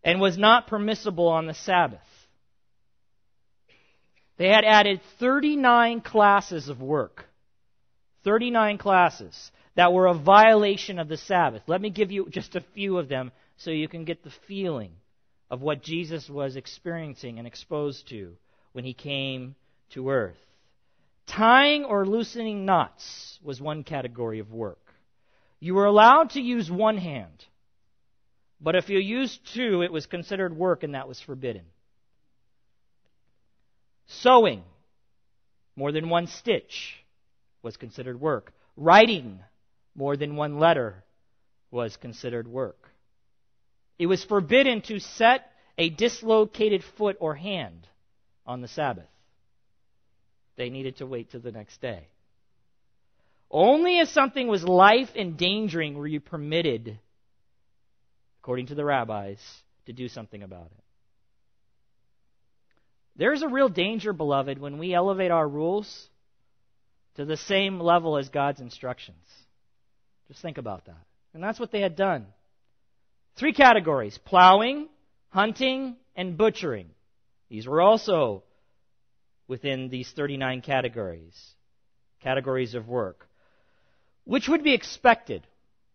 and 0.02 0.18
was 0.18 0.38
not 0.38 0.66
permissible 0.66 1.28
on 1.28 1.47
the 1.47 1.52
Sabbath. 1.52 2.00
They 4.38 4.49
had 4.49 4.64
added 4.64 5.00
39 5.18 6.00
classes 6.00 6.71
of 6.71 6.80
work. 6.80 7.26
39 8.25 8.78
classes 8.78 9.52
that 9.75 9.92
were 9.92 10.07
a 10.07 10.14
violation 10.14 10.99
of 10.99 11.09
the 11.09 11.18
Sabbath. 11.18 11.62
Let 11.66 11.83
me 11.83 11.90
give 11.90 12.11
you 12.11 12.28
just 12.30 12.57
a 12.57 12.64
few 12.75 12.97
of 12.99 13.09
them 13.09 13.30
so 13.59 13.71
you 13.71 13.88
can 13.88 14.04
get 14.04 14.25
the 14.25 14.33
feeling 14.47 14.92
of 15.50 15.61
what 15.61 15.83
Jesus 15.83 16.30
was 16.30 16.57
experiencing 16.57 17.38
and 17.38 17.47
exposed 17.47 18.09
to 18.09 18.37
when 18.73 18.85
he 18.85 18.95
came 18.95 19.54
to 19.90 20.09
earth. 20.09 20.37
Tying 21.28 21.85
or 21.85 22.06
loosening 22.06 22.64
knots 22.64 23.38
was 23.42 23.61
one 23.61 23.85
category 23.85 24.38
of 24.38 24.52
work. 24.52 24.94
You 25.61 25.75
were 25.75 25.85
allowed 25.85 26.30
to 26.30 26.40
use 26.40 26.70
one 26.70 26.97
hand, 26.97 27.44
but 28.61 28.75
if 28.75 28.88
you 28.88 28.99
used 28.99 29.40
two, 29.54 29.82
it 29.82 29.92
was 29.92 30.06
considered 30.06 30.56
work 30.56 30.82
and 30.82 30.94
that 30.94 31.06
was 31.06 31.20
forbidden. 31.20 31.64
Sewing, 34.06 34.62
more 35.76 35.92
than 35.92 36.08
one 36.08 36.28
stitch, 36.28 36.94
was 37.62 37.76
considered 37.76 38.20
work. 38.20 38.54
Writing, 38.76 39.40
more 39.94 40.16
than 40.16 40.35
one 40.35 40.58
letter, 40.58 41.04
was 41.70 41.97
considered 41.97 42.49
work. 42.49 42.88
It 43.99 44.06
was 44.06 44.25
forbidden 44.25 44.80
to 44.82 44.99
set 44.99 45.50
a 45.76 45.90
dislocated 45.90 46.82
foot 46.97 47.16
or 47.20 47.35
hand 47.35 47.87
on 48.47 48.62
the 48.62 48.68
Sabbath. 48.68 49.08
They 50.58 50.70
needed 50.70 50.96
to 50.96 51.06
wait 51.06 51.30
till 51.30 51.40
the 51.40 51.52
next 51.52 51.80
day. 51.80 52.08
Only 53.48 54.00
if 54.00 54.08
something 54.08 54.48
was 54.48 54.64
life 54.64 55.08
endangering 55.14 55.96
were 55.96 56.06
you 56.06 56.20
permitted, 56.20 56.98
according 58.42 58.66
to 58.66 58.74
the 58.74 58.84
rabbis, 58.84 59.38
to 59.86 59.92
do 59.92 60.08
something 60.08 60.42
about 60.42 60.66
it. 60.66 60.84
There's 63.16 63.42
a 63.42 63.48
real 63.48 63.68
danger, 63.68 64.12
beloved, 64.12 64.58
when 64.58 64.78
we 64.78 64.92
elevate 64.92 65.30
our 65.30 65.48
rules 65.48 66.08
to 67.14 67.24
the 67.24 67.36
same 67.36 67.78
level 67.78 68.18
as 68.18 68.28
God's 68.28 68.60
instructions. 68.60 69.24
Just 70.26 70.42
think 70.42 70.58
about 70.58 70.86
that. 70.86 71.06
And 71.34 71.42
that's 71.42 71.60
what 71.60 71.70
they 71.70 71.80
had 71.80 71.94
done. 71.94 72.26
Three 73.36 73.52
categories 73.52 74.18
plowing, 74.24 74.88
hunting, 75.28 75.96
and 76.16 76.36
butchering. 76.36 76.90
These 77.48 77.68
were 77.68 77.80
also 77.80 78.42
within 79.48 79.88
these 79.88 80.10
39 80.10 80.60
categories, 80.60 81.34
categories 82.22 82.74
of 82.74 82.86
work, 82.86 83.26
which 84.24 84.48
would 84.48 84.62
be 84.62 84.74
expected. 84.74 85.46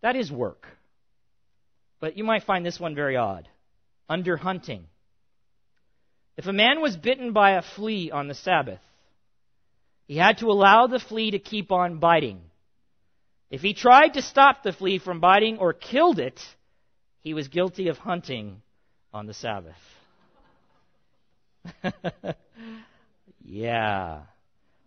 That 0.01 0.15
is 0.15 0.31
work. 0.31 0.67
But 1.99 2.17
you 2.17 2.23
might 2.23 2.43
find 2.43 2.65
this 2.65 2.79
one 2.79 2.95
very 2.95 3.15
odd. 3.15 3.47
Under 4.09 4.35
hunting. 4.35 4.87
If 6.35 6.47
a 6.47 6.53
man 6.53 6.81
was 6.81 6.97
bitten 6.97 7.31
by 7.31 7.51
a 7.51 7.61
flea 7.61 8.11
on 8.11 8.27
the 8.27 8.33
Sabbath, 8.33 8.81
he 10.07 10.17
had 10.17 10.39
to 10.39 10.47
allow 10.47 10.87
the 10.87 10.99
flea 10.99 11.31
to 11.31 11.39
keep 11.39 11.71
on 11.71 11.99
biting. 11.99 12.41
If 13.49 13.61
he 13.61 13.73
tried 13.73 14.15
to 14.15 14.21
stop 14.21 14.63
the 14.63 14.73
flea 14.73 14.97
from 14.97 15.19
biting 15.19 15.59
or 15.59 15.73
killed 15.73 16.19
it, 16.19 16.41
he 17.21 17.33
was 17.33 17.47
guilty 17.47 17.87
of 17.87 17.97
hunting 17.99 18.61
on 19.13 19.27
the 19.27 19.33
Sabbath. 19.33 19.77
yeah. 23.43 24.21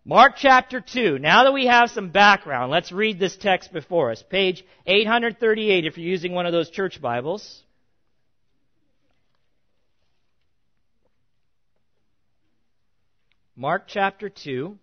Mark 0.05 0.35
chapter 0.37 0.81
2. 0.81 1.19
Now 1.19 1.45
that 1.45 1.53
we 1.53 1.67
have 1.67 1.91
some 1.91 2.11
background, 2.11 2.71
let's 2.71 2.93
read 2.93 3.19
this 3.19 3.37
text 3.37 3.73
before 3.73 4.13
us. 4.13 4.23
Page 4.23 4.65
838 4.87 5.85
if 5.85 5.99
you're 5.99 6.09
using 6.09 6.33
one 6.33 6.47
of 6.47 6.53
those 6.53 6.71
church 6.71 7.01
Bibles. 7.01 7.63
Mark 13.57 13.85
chapter 13.89 14.29
2. 14.29 14.79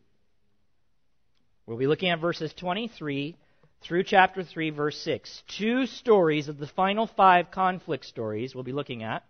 We'll 1.65 1.77
be 1.77 1.87
looking 1.87 2.09
at 2.09 2.19
verses 2.19 2.53
23 2.59 3.37
through 3.81 4.03
chapter 4.03 4.43
3, 4.43 4.71
verse 4.71 4.97
6. 4.97 5.43
Two 5.57 5.85
stories 5.85 6.49
of 6.49 6.57
the 6.57 6.67
final 6.67 7.07
five 7.07 7.51
conflict 7.51 8.05
stories 8.05 8.53
we'll 8.53 8.63
be 8.65 8.73
looking 8.73 9.03
at. 9.03 9.23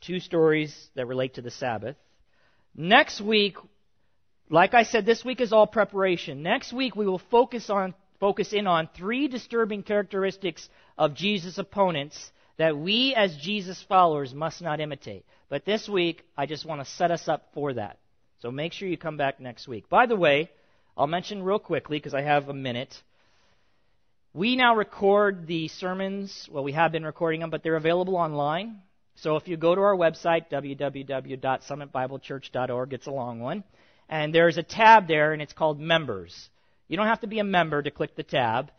Two 0.00 0.20
stories 0.20 0.88
that 0.94 1.06
relate 1.06 1.34
to 1.34 1.42
the 1.42 1.50
Sabbath. 1.50 1.96
Next 2.76 3.20
week, 3.20 3.56
like 4.50 4.74
I 4.74 4.82
said, 4.82 5.06
this 5.06 5.24
week 5.24 5.40
is 5.40 5.52
all 5.52 5.66
preparation. 5.66 6.42
Next 6.42 6.72
week 6.72 6.96
we 6.96 7.06
will 7.06 7.22
focus 7.30 7.70
on 7.70 7.94
focus 8.20 8.52
in 8.52 8.66
on 8.66 8.88
three 8.96 9.28
disturbing 9.28 9.82
characteristics 9.82 10.68
of 10.96 11.14
Jesus' 11.14 11.58
opponents 11.58 12.30
that 12.56 12.76
we 12.76 13.14
as 13.14 13.36
Jesus 13.36 13.82
followers 13.88 14.32
must 14.32 14.62
not 14.62 14.80
imitate. 14.80 15.24
But 15.48 15.64
this 15.64 15.88
week 15.88 16.22
I 16.36 16.46
just 16.46 16.66
want 16.66 16.80
to 16.80 16.90
set 16.92 17.10
us 17.10 17.28
up 17.28 17.48
for 17.54 17.74
that. 17.74 17.98
So 18.40 18.50
make 18.50 18.72
sure 18.72 18.88
you 18.88 18.96
come 18.96 19.16
back 19.16 19.40
next 19.40 19.68
week. 19.68 19.88
By 19.88 20.06
the 20.06 20.16
way, 20.16 20.50
I'll 20.96 21.06
mention 21.06 21.42
real 21.42 21.58
quickly 21.58 21.98
because 21.98 22.14
I 22.14 22.22
have 22.22 22.48
a 22.48 22.54
minute. 22.54 22.94
We 24.32 24.56
now 24.56 24.74
record 24.74 25.46
the 25.46 25.68
sermons. 25.68 26.48
Well, 26.50 26.64
we 26.64 26.72
have 26.72 26.92
been 26.92 27.04
recording 27.04 27.40
them, 27.40 27.50
but 27.50 27.62
they're 27.62 27.76
available 27.76 28.16
online. 28.16 28.80
So 29.16 29.36
if 29.36 29.46
you 29.48 29.56
go 29.56 29.74
to 29.74 29.80
our 29.80 29.96
website, 29.96 30.50
www.summitbiblechurch.org, 30.50 32.92
it's 32.92 33.06
a 33.06 33.10
long 33.10 33.40
one, 33.40 33.64
and 34.08 34.34
there's 34.34 34.58
a 34.58 34.62
tab 34.62 35.06
there, 35.06 35.32
and 35.32 35.40
it's 35.40 35.52
called 35.52 35.80
Members. 35.80 36.50
You 36.88 36.96
don't 36.96 37.06
have 37.06 37.20
to 37.20 37.26
be 37.26 37.38
a 37.38 37.44
member 37.44 37.82
to 37.82 37.90
click 37.90 38.16
the 38.16 38.22
tab. 38.22 38.70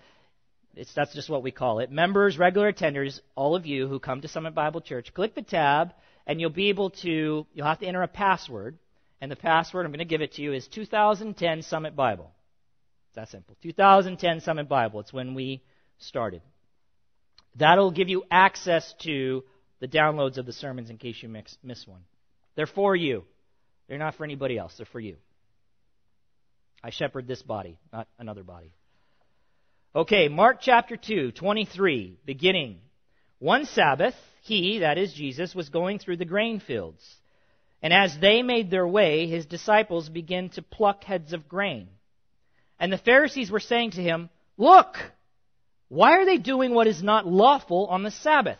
It's, 0.75 0.93
that's 0.93 1.13
just 1.13 1.29
what 1.29 1.41
we 1.41 1.51
call 1.51 1.79
it. 1.79 1.89
Members, 1.89 2.37
regular 2.37 2.71
attenders, 2.71 3.21
all 3.35 3.55
of 3.55 3.65
you 3.65 3.87
who 3.87 3.99
come 3.99 4.21
to 4.21 4.27
Summit 4.27 4.53
Bible 4.53 4.81
Church, 4.81 5.13
click 5.13 5.33
the 5.33 5.41
tab, 5.41 5.93
and 6.27 6.41
you'll 6.41 6.49
be 6.49 6.69
able 6.69 6.89
to, 6.89 7.47
you'll 7.53 7.65
have 7.65 7.79
to 7.79 7.87
enter 7.87 8.03
a 8.03 8.07
password. 8.07 8.77
And 9.21 9.31
the 9.31 9.37
password, 9.37 9.85
I'm 9.85 9.91
going 9.91 9.99
to 9.99 10.05
give 10.05 10.21
it 10.21 10.33
to 10.33 10.41
you, 10.41 10.53
is 10.53 10.67
2010 10.67 11.61
Summit 11.61 11.95
Bible. 11.95 12.31
It's 13.09 13.15
that 13.15 13.29
simple. 13.29 13.55
2010 13.63 14.41
Summit 14.41 14.67
Bible. 14.67 14.99
It's 14.99 15.13
when 15.13 15.33
we 15.33 15.63
started. 15.97 16.41
That'll 17.55 17.91
give 17.91 18.09
you 18.09 18.25
access 18.29 18.93
to 19.03 19.45
the 19.79 19.87
downloads 19.87 20.37
of 20.37 20.45
the 20.45 20.53
sermons 20.53 20.89
in 20.89 20.97
case 20.97 21.21
you 21.21 21.29
mix, 21.29 21.57
miss 21.63 21.85
one. 21.87 22.01
They're 22.55 22.65
for 22.65 22.95
you. 22.95 23.23
They're 23.87 23.97
not 23.97 24.15
for 24.15 24.23
anybody 24.23 24.57
else. 24.57 24.73
They're 24.77 24.85
for 24.85 24.99
you. 24.99 25.17
I 26.83 26.89
shepherd 26.91 27.27
this 27.27 27.41
body, 27.41 27.79
not 27.91 28.07
another 28.19 28.43
body. 28.43 28.71
Okay, 29.95 30.27
Mark 30.27 30.57
chapter 30.61 30.97
2, 30.97 31.31
23, 31.31 32.19
beginning. 32.25 32.79
One 33.39 33.65
Sabbath, 33.65 34.15
he, 34.43 34.79
that 34.79 34.97
is 34.97 35.13
Jesus, 35.13 35.55
was 35.55 35.69
going 35.69 35.99
through 35.99 36.17
the 36.17 36.25
grain 36.25 36.59
fields. 36.59 37.03
And 37.81 37.93
as 37.93 38.17
they 38.19 38.41
made 38.41 38.69
their 38.69 38.87
way, 38.87 39.27
his 39.27 39.45
disciples 39.45 40.09
began 40.09 40.49
to 40.49 40.61
pluck 40.61 41.03
heads 41.03 41.33
of 41.33 41.47
grain. 41.47 41.87
And 42.79 42.91
the 42.91 42.97
Pharisees 42.97 43.51
were 43.51 43.59
saying 43.59 43.91
to 43.91 44.01
him, 44.01 44.29
Look, 44.57 44.95
why 45.87 46.17
are 46.17 46.25
they 46.25 46.37
doing 46.37 46.73
what 46.73 46.87
is 46.87 47.03
not 47.03 47.27
lawful 47.27 47.87
on 47.87 48.03
the 48.03 48.11
Sabbath? 48.11 48.59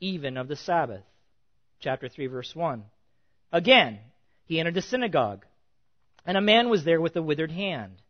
even 0.00 0.36
of 0.36 0.48
the 0.48 0.56
Sabbath. 0.56 1.02
Chapter 1.80 2.08
3, 2.08 2.26
verse 2.26 2.54
1. 2.54 2.84
Again, 3.52 3.98
he 4.44 4.58
entered 4.58 4.74
the 4.74 4.82
synagogue, 4.82 5.44
and 6.26 6.36
a 6.36 6.42
man 6.42 6.68
was 6.68 6.84
there 6.84 7.00
with 7.00 7.16
a 7.16 7.22
withered 7.22 7.50
hand. 7.50 8.02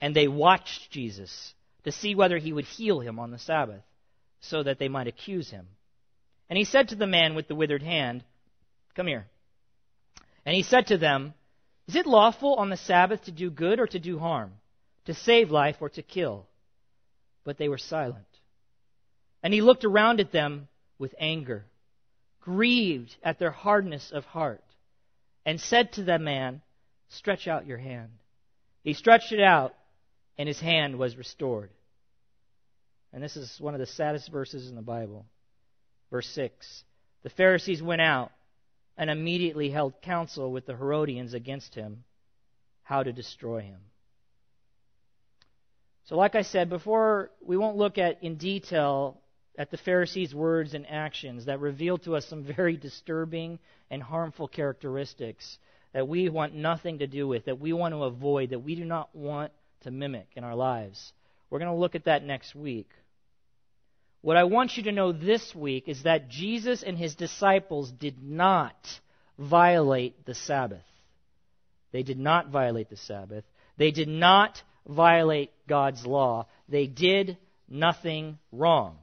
And 0.00 0.14
they 0.14 0.28
watched 0.28 0.90
Jesus 0.90 1.54
to 1.84 1.92
see 1.92 2.14
whether 2.14 2.36
he 2.36 2.52
would 2.52 2.66
heal 2.66 3.00
him 3.00 3.18
on 3.18 3.30
the 3.30 3.38
Sabbath, 3.38 3.82
so 4.40 4.62
that 4.62 4.78
they 4.78 4.88
might 4.88 5.06
accuse 5.06 5.50
him. 5.50 5.66
And 6.50 6.56
he 6.58 6.64
said 6.64 6.88
to 6.88 6.96
the 6.96 7.06
man 7.06 7.34
with 7.34 7.48
the 7.48 7.54
withered 7.54 7.82
hand, 7.82 8.22
Come 8.94 9.06
here. 9.06 9.26
And 10.44 10.54
he 10.54 10.62
said 10.62 10.88
to 10.88 10.98
them, 10.98 11.34
Is 11.88 11.96
it 11.96 12.06
lawful 12.06 12.54
on 12.54 12.68
the 12.70 12.76
Sabbath 12.76 13.24
to 13.24 13.32
do 13.32 13.50
good 13.50 13.80
or 13.80 13.86
to 13.86 13.98
do 13.98 14.18
harm? 14.18 14.52
to 15.06 15.14
save 15.14 15.50
life 15.50 15.76
or 15.80 15.88
to 15.88 16.02
kill. 16.02 16.46
But 17.44 17.58
they 17.58 17.68
were 17.68 17.78
silent. 17.78 18.26
And 19.42 19.54
he 19.54 19.62
looked 19.62 19.84
around 19.84 20.20
at 20.20 20.32
them 20.32 20.68
with 20.98 21.14
anger, 21.18 21.66
grieved 22.40 23.16
at 23.22 23.38
their 23.38 23.50
hardness 23.50 24.12
of 24.12 24.24
heart, 24.24 24.64
and 25.44 25.60
said 25.60 25.92
to 25.92 26.02
the 26.02 26.18
man, 26.18 26.62
Stretch 27.08 27.46
out 27.46 27.66
your 27.66 27.78
hand. 27.78 28.10
He 28.82 28.92
stretched 28.92 29.32
it 29.32 29.40
out, 29.40 29.74
and 30.38 30.48
his 30.48 30.60
hand 30.60 30.98
was 30.98 31.16
restored. 31.16 31.70
And 33.12 33.22
this 33.22 33.36
is 33.36 33.60
one 33.60 33.74
of 33.74 33.80
the 33.80 33.86
saddest 33.86 34.30
verses 34.30 34.68
in 34.68 34.76
the 34.76 34.82
Bible. 34.82 35.26
Verse 36.10 36.28
6 36.28 36.84
The 37.22 37.30
Pharisees 37.30 37.82
went 37.82 38.02
out 38.02 38.32
and 38.96 39.10
immediately 39.10 39.70
held 39.70 40.00
counsel 40.02 40.50
with 40.50 40.66
the 40.66 40.76
Herodians 40.76 41.34
against 41.34 41.74
him, 41.74 42.04
how 42.82 43.02
to 43.02 43.12
destroy 43.12 43.60
him. 43.60 43.80
So, 46.04 46.16
like 46.16 46.34
I 46.34 46.42
said 46.42 46.68
before, 46.68 47.30
we 47.44 47.56
won't 47.56 47.76
look 47.76 47.98
at 47.98 48.22
in 48.22 48.36
detail 48.36 49.20
at 49.58 49.70
the 49.70 49.76
Pharisees' 49.78 50.34
words 50.34 50.74
and 50.74 50.86
actions 50.88 51.46
that 51.46 51.60
reveal 51.60 51.98
to 51.98 52.16
us 52.16 52.26
some 52.26 52.44
very 52.44 52.76
disturbing 52.76 53.58
and 53.90 54.02
harmful 54.02 54.48
characteristics 54.48 55.58
that 55.92 56.08
we 56.08 56.28
want 56.28 56.54
nothing 56.54 56.98
to 56.98 57.06
do 57.06 57.26
with, 57.26 57.46
that 57.46 57.60
we 57.60 57.72
want 57.72 57.94
to 57.94 58.04
avoid, 58.04 58.50
that 58.50 58.58
we 58.58 58.74
do 58.74 58.84
not 58.84 59.14
want 59.14 59.52
to 59.82 59.90
mimic 59.90 60.28
in 60.36 60.44
our 60.44 60.54
lives. 60.54 61.12
We're 61.48 61.58
going 61.58 61.70
to 61.70 61.78
look 61.78 61.94
at 61.94 62.04
that 62.04 62.24
next 62.24 62.54
week. 62.54 62.90
What 64.20 64.36
I 64.36 64.44
want 64.44 64.76
you 64.76 64.82
to 64.84 64.92
know 64.92 65.12
this 65.12 65.54
week 65.54 65.88
is 65.88 66.02
that 66.02 66.28
Jesus 66.28 66.82
and 66.82 66.98
his 66.98 67.14
disciples 67.14 67.90
did 67.90 68.22
not 68.22 68.74
violate 69.38 70.26
the 70.26 70.34
Sabbath. 70.34 70.82
They 71.92 72.02
did 72.02 72.18
not 72.18 72.48
violate 72.50 72.90
the 72.90 72.96
Sabbath. 72.96 73.44
They 73.78 73.90
did 73.90 74.08
not 74.08 74.60
violate 74.86 75.52
God's 75.68 76.04
law. 76.04 76.46
They 76.68 76.86
did 76.86 77.38
nothing 77.68 78.38
wrong. 78.52 78.98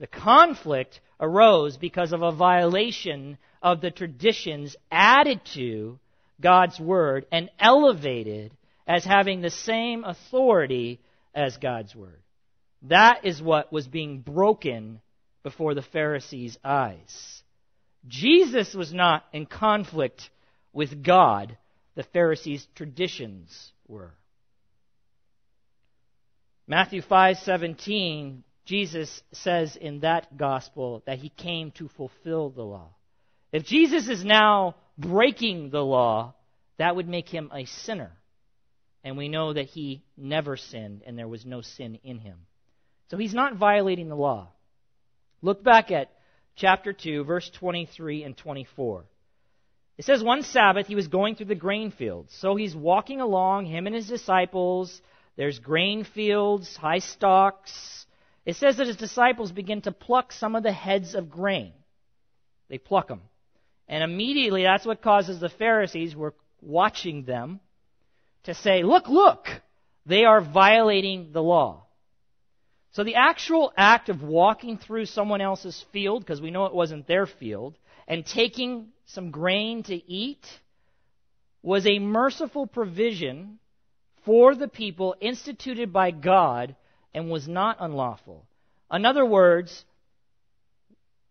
The 0.00 0.06
conflict 0.06 1.00
arose 1.20 1.76
because 1.76 2.12
of 2.12 2.22
a 2.22 2.32
violation 2.32 3.36
of 3.62 3.82
the 3.82 3.90
traditions 3.90 4.74
added 4.90 5.42
to 5.54 5.98
God's 6.40 6.80
Word 6.80 7.26
and 7.30 7.50
elevated 7.58 8.52
as 8.86 9.04
having 9.04 9.42
the 9.42 9.50
same 9.50 10.04
authority 10.04 11.00
as 11.34 11.58
God's 11.58 11.94
Word. 11.94 12.22
That 12.82 13.26
is 13.26 13.42
what 13.42 13.70
was 13.70 13.86
being 13.86 14.20
broken 14.20 15.02
before 15.42 15.74
the 15.74 15.82
Pharisees' 15.82 16.58
eyes. 16.64 17.42
Jesus 18.08 18.72
was 18.72 18.94
not 18.94 19.26
in 19.34 19.44
conflict 19.44 20.30
with 20.72 21.02
God, 21.02 21.58
the 21.94 22.04
Pharisees' 22.04 22.66
traditions 22.74 23.72
were. 23.86 24.14
Matthew 26.66 27.02
5:17 27.02 28.44
Jesus 28.70 29.20
says 29.32 29.74
in 29.74 29.98
that 30.00 30.36
gospel 30.36 31.02
that 31.04 31.18
he 31.18 31.28
came 31.28 31.72
to 31.72 31.88
fulfill 31.88 32.50
the 32.50 32.62
law. 32.62 32.90
If 33.50 33.64
Jesus 33.64 34.08
is 34.08 34.24
now 34.24 34.76
breaking 34.96 35.70
the 35.70 35.82
law, 35.84 36.34
that 36.78 36.94
would 36.94 37.08
make 37.08 37.28
him 37.28 37.50
a 37.52 37.64
sinner. 37.64 38.12
And 39.02 39.16
we 39.16 39.28
know 39.28 39.52
that 39.52 39.64
he 39.64 40.04
never 40.16 40.56
sinned 40.56 41.02
and 41.04 41.18
there 41.18 41.26
was 41.26 41.44
no 41.44 41.62
sin 41.62 41.98
in 42.04 42.20
him. 42.20 42.38
So 43.10 43.16
he's 43.16 43.34
not 43.34 43.56
violating 43.56 44.08
the 44.08 44.14
law. 44.14 44.50
Look 45.42 45.64
back 45.64 45.90
at 45.90 46.12
chapter 46.54 46.92
2, 46.92 47.24
verse 47.24 47.50
23 47.58 48.22
and 48.22 48.36
24. 48.36 49.04
It 49.98 50.04
says 50.04 50.22
one 50.22 50.44
Sabbath 50.44 50.86
he 50.86 50.94
was 50.94 51.08
going 51.08 51.34
through 51.34 51.46
the 51.46 51.56
grain 51.56 51.90
fields. 51.90 52.32
So 52.38 52.54
he's 52.54 52.76
walking 52.76 53.20
along, 53.20 53.66
him 53.66 53.88
and 53.88 53.96
his 53.96 54.06
disciples. 54.06 55.02
There's 55.34 55.58
grain 55.58 56.04
fields, 56.04 56.76
high 56.76 57.00
stalks. 57.00 58.06
It 58.44 58.56
says 58.56 58.78
that 58.78 58.86
his 58.86 58.96
disciples 58.96 59.52
begin 59.52 59.82
to 59.82 59.92
pluck 59.92 60.32
some 60.32 60.54
of 60.54 60.62
the 60.62 60.72
heads 60.72 61.14
of 61.14 61.30
grain. 61.30 61.72
They 62.68 62.78
pluck 62.78 63.08
them. 63.08 63.22
And 63.88 64.02
immediately 64.02 64.62
that's 64.62 64.86
what 64.86 65.02
causes 65.02 65.40
the 65.40 65.48
Pharisees 65.48 66.12
who 66.12 66.22
are 66.22 66.34
watching 66.62 67.24
them 67.24 67.60
to 68.44 68.54
say, 68.54 68.82
look, 68.82 69.08
look, 69.08 69.46
they 70.06 70.24
are 70.24 70.40
violating 70.40 71.32
the 71.32 71.42
law. 71.42 71.84
So 72.92 73.04
the 73.04 73.16
actual 73.16 73.72
act 73.76 74.08
of 74.08 74.22
walking 74.22 74.78
through 74.78 75.06
someone 75.06 75.40
else's 75.40 75.84
field, 75.92 76.22
because 76.22 76.40
we 76.40 76.50
know 76.50 76.66
it 76.66 76.74
wasn't 76.74 77.06
their 77.06 77.26
field, 77.26 77.76
and 78.08 78.26
taking 78.26 78.88
some 79.06 79.30
grain 79.30 79.82
to 79.84 79.94
eat 79.94 80.44
was 81.62 81.86
a 81.86 81.98
merciful 81.98 82.66
provision 82.66 83.58
for 84.24 84.54
the 84.54 84.68
people 84.68 85.14
instituted 85.20 85.92
by 85.92 86.10
God 86.10 86.74
and 87.14 87.30
was 87.30 87.48
not 87.48 87.76
unlawful. 87.80 88.44
In 88.92 89.04
other 89.04 89.24
words, 89.24 89.84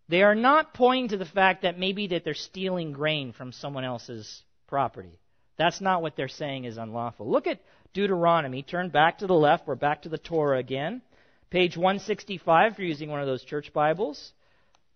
they 0.07 0.23
are 0.23 0.35
not 0.35 0.73
pointing 0.73 1.09
to 1.09 1.17
the 1.17 1.25
fact 1.25 1.61
that 1.61 1.77
maybe 1.77 2.07
that 2.07 2.23
they're 2.23 2.33
stealing 2.33 2.91
grain 2.91 3.31
from 3.31 3.51
someone 3.51 3.83
else's 3.83 4.41
property. 4.67 5.19
That's 5.57 5.81
not 5.81 6.01
what 6.01 6.15
they're 6.15 6.27
saying 6.27 6.65
is 6.65 6.77
unlawful. 6.77 7.29
Look 7.29 7.45
at 7.45 7.59
Deuteronomy. 7.93 8.63
Turn 8.63 8.89
back 8.89 9.19
to 9.19 9.27
the 9.27 9.33
left. 9.33 9.67
We're 9.67 9.75
back 9.75 10.03
to 10.03 10.09
the 10.09 10.17
Torah 10.17 10.57
again. 10.57 11.01
Page 11.49 11.75
165 11.75 12.73
if 12.73 12.79
you're 12.79 12.87
using 12.87 13.09
one 13.09 13.21
of 13.21 13.27
those 13.27 13.43
church 13.43 13.73
Bibles. 13.73 14.31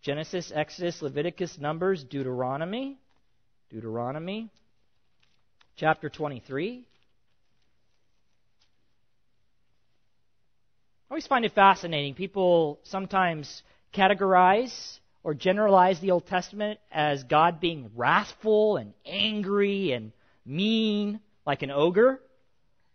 Genesis, 0.01 0.51
Exodus, 0.53 1.01
Leviticus, 1.01 1.57
Numbers, 1.59 2.03
Deuteronomy. 2.03 2.97
Deuteronomy. 3.69 4.49
Chapter 5.75 6.09
23. 6.09 6.85
Always 11.13 11.27
find 11.27 11.45
it 11.45 11.53
fascinating. 11.53 12.15
People 12.15 12.79
sometimes 12.81 13.61
categorize 13.93 14.97
or 15.23 15.35
generalize 15.35 15.99
the 15.99 16.09
Old 16.09 16.25
Testament 16.25 16.79
as 16.91 17.23
God 17.25 17.59
being 17.59 17.91
wrathful 17.95 18.77
and 18.77 18.93
angry 19.05 19.91
and 19.91 20.11
mean, 20.43 21.19
like 21.45 21.61
an 21.61 21.69
ogre. 21.69 22.19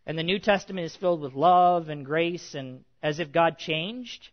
And 0.04 0.18
the 0.18 0.24
New 0.24 0.40
Testament 0.40 0.85
is 0.85 0.96
filled 0.96 1.20
with 1.20 1.35
love 1.35 1.90
and 1.90 2.04
grace 2.04 2.57
and 2.57 2.83
as 3.04 3.20
if 3.20 3.31
God 3.31 3.57
changed. 3.57 4.31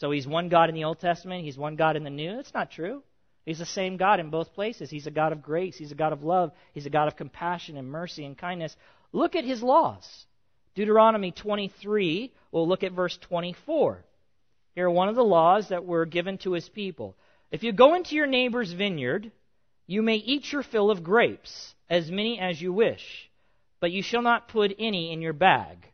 So 0.00 0.10
he's 0.10 0.26
one 0.26 0.48
God 0.48 0.68
in 0.68 0.74
the 0.74 0.82
Old 0.82 0.98
Testament, 0.98 1.44
he's 1.44 1.56
one 1.56 1.76
God 1.76 1.94
in 1.94 2.02
the 2.02 2.10
New. 2.10 2.34
That's 2.34 2.54
not 2.54 2.72
true. 2.72 3.04
He's 3.46 3.60
the 3.60 3.66
same 3.66 3.98
God 3.98 4.18
in 4.18 4.30
both 4.30 4.52
places. 4.52 4.90
He's 4.90 5.06
a 5.06 5.12
God 5.12 5.30
of 5.30 5.42
grace, 5.42 5.76
he's 5.76 5.92
a 5.92 5.94
God 5.94 6.12
of 6.12 6.24
love, 6.24 6.50
he's 6.72 6.86
a 6.86 6.90
God 6.90 7.06
of 7.06 7.14
compassion 7.14 7.76
and 7.76 7.88
mercy 7.88 8.24
and 8.24 8.36
kindness. 8.36 8.74
Look 9.12 9.36
at 9.36 9.44
his 9.44 9.62
laws. 9.62 10.26
Deuteronomy 10.74 11.30
23, 11.30 12.32
we'll 12.52 12.68
look 12.68 12.82
at 12.82 12.92
verse 12.92 13.16
24. 13.18 14.04
Here 14.74 14.90
one 14.90 15.08
of 15.08 15.16
the 15.16 15.24
laws 15.24 15.68
that 15.68 15.84
were 15.84 16.06
given 16.06 16.38
to 16.38 16.52
his 16.52 16.68
people. 16.68 17.16
If 17.50 17.62
you 17.62 17.72
go 17.72 17.94
into 17.94 18.14
your 18.14 18.26
neighbor's 18.26 18.72
vineyard, 18.72 19.32
you 19.86 20.02
may 20.02 20.16
eat 20.16 20.52
your 20.52 20.62
fill 20.62 20.90
of 20.90 21.02
grapes, 21.02 21.74
as 21.88 22.10
many 22.10 22.38
as 22.38 22.62
you 22.62 22.72
wish, 22.72 23.28
but 23.80 23.90
you 23.90 24.02
shall 24.02 24.22
not 24.22 24.48
put 24.48 24.72
any 24.78 25.12
in 25.12 25.20
your 25.20 25.32
bag. 25.32 25.84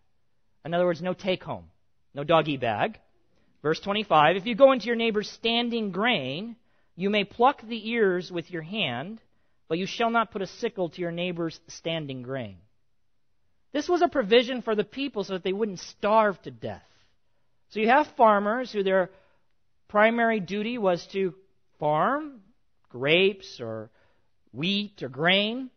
In 0.65 0.75
other 0.75 0.85
words, 0.85 1.01
no 1.01 1.15
take 1.15 1.43
home, 1.43 1.65
no 2.13 2.23
doggy 2.23 2.59
bag. 2.59 2.99
Verse 3.63 3.81
25 3.81 4.37
If 4.37 4.47
you 4.47 4.55
go 4.55 4.73
into 4.73 4.87
your 4.87 4.97
neighbor's 4.97 5.31
standing 5.31 5.93
grain, 5.93 6.57
you 6.95 7.09
may 7.09 7.25
pluck 7.25 7.63
the 7.63 7.91
ears 7.91 8.31
with 8.31 8.51
your 8.51 8.63
hand, 8.63 9.21
but 9.69 9.79
you 9.79 9.87
shall 9.87 10.11
not 10.11 10.31
put 10.31 10.43
a 10.43 10.47
sickle 10.47 10.91
to 10.91 11.01
your 11.01 11.11
neighbor's 11.11 11.59
standing 11.69 12.23
grain. 12.23 12.59
This 13.77 13.91
was 13.91 14.01
a 14.01 14.09
provision 14.09 14.63
for 14.63 14.75
the 14.75 14.85
people 14.85 15.23
so 15.23 15.35
that 15.35 15.45
they 15.45 15.53
wouldn't 15.53 15.81
starve 15.81 16.41
to 16.45 16.51
death. 16.51 16.89
So 17.69 17.79
you 17.79 17.89
have 17.89 18.07
farmers 18.17 18.73
who 18.73 18.83
their 18.83 19.11
primary 19.87 20.41
duty 20.41 20.79
was 20.79 21.07
to 21.09 21.35
farm 21.79 22.41
grapes 22.89 23.61
or 23.61 23.91
wheat 24.51 25.03
or 25.03 25.11
grain. 25.11 25.69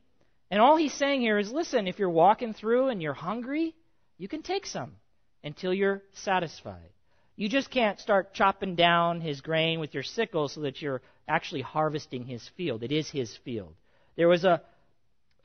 And 0.49 0.61
all 0.61 0.77
he's 0.77 0.93
saying 0.93 1.19
here 1.19 1.37
is 1.39 1.51
listen, 1.51 1.89
if 1.89 1.99
you're 1.99 2.09
walking 2.09 2.53
through 2.53 2.87
and 2.87 3.01
you're 3.01 3.13
hungry, 3.13 3.75
you 4.17 4.29
can 4.29 4.43
take 4.43 4.65
some 4.65 4.93
until 5.43 5.73
you're 5.73 6.01
satisfied. 6.13 6.93
You 7.35 7.49
just 7.49 7.69
can't 7.69 7.99
start 7.99 8.33
chopping 8.33 8.75
down 8.75 9.19
his 9.19 9.41
grain 9.41 9.81
with 9.81 9.93
your 9.93 10.03
sickle 10.03 10.47
so 10.47 10.61
that 10.61 10.81
you're 10.81 11.01
actually 11.27 11.63
harvesting 11.63 12.23
his 12.23 12.49
field. 12.55 12.81
It 12.81 12.93
is 12.93 13.09
his 13.09 13.35
field. 13.43 13.75
There 14.15 14.29
was 14.29 14.45
a 14.45 14.61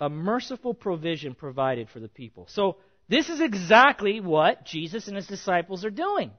a 0.00 0.09
merciful 0.09 0.74
provision 0.74 1.35
provided 1.35 1.88
for 1.88 2.00
the 2.00 2.09
people. 2.09 2.46
So, 2.50 2.76
this 3.09 3.28
is 3.28 3.40
exactly 3.40 4.20
what 4.20 4.64
Jesus 4.64 5.09
and 5.09 5.16
his 5.16 5.26
disciples 5.26 5.85
are 5.85 5.90
doing. 5.90 6.30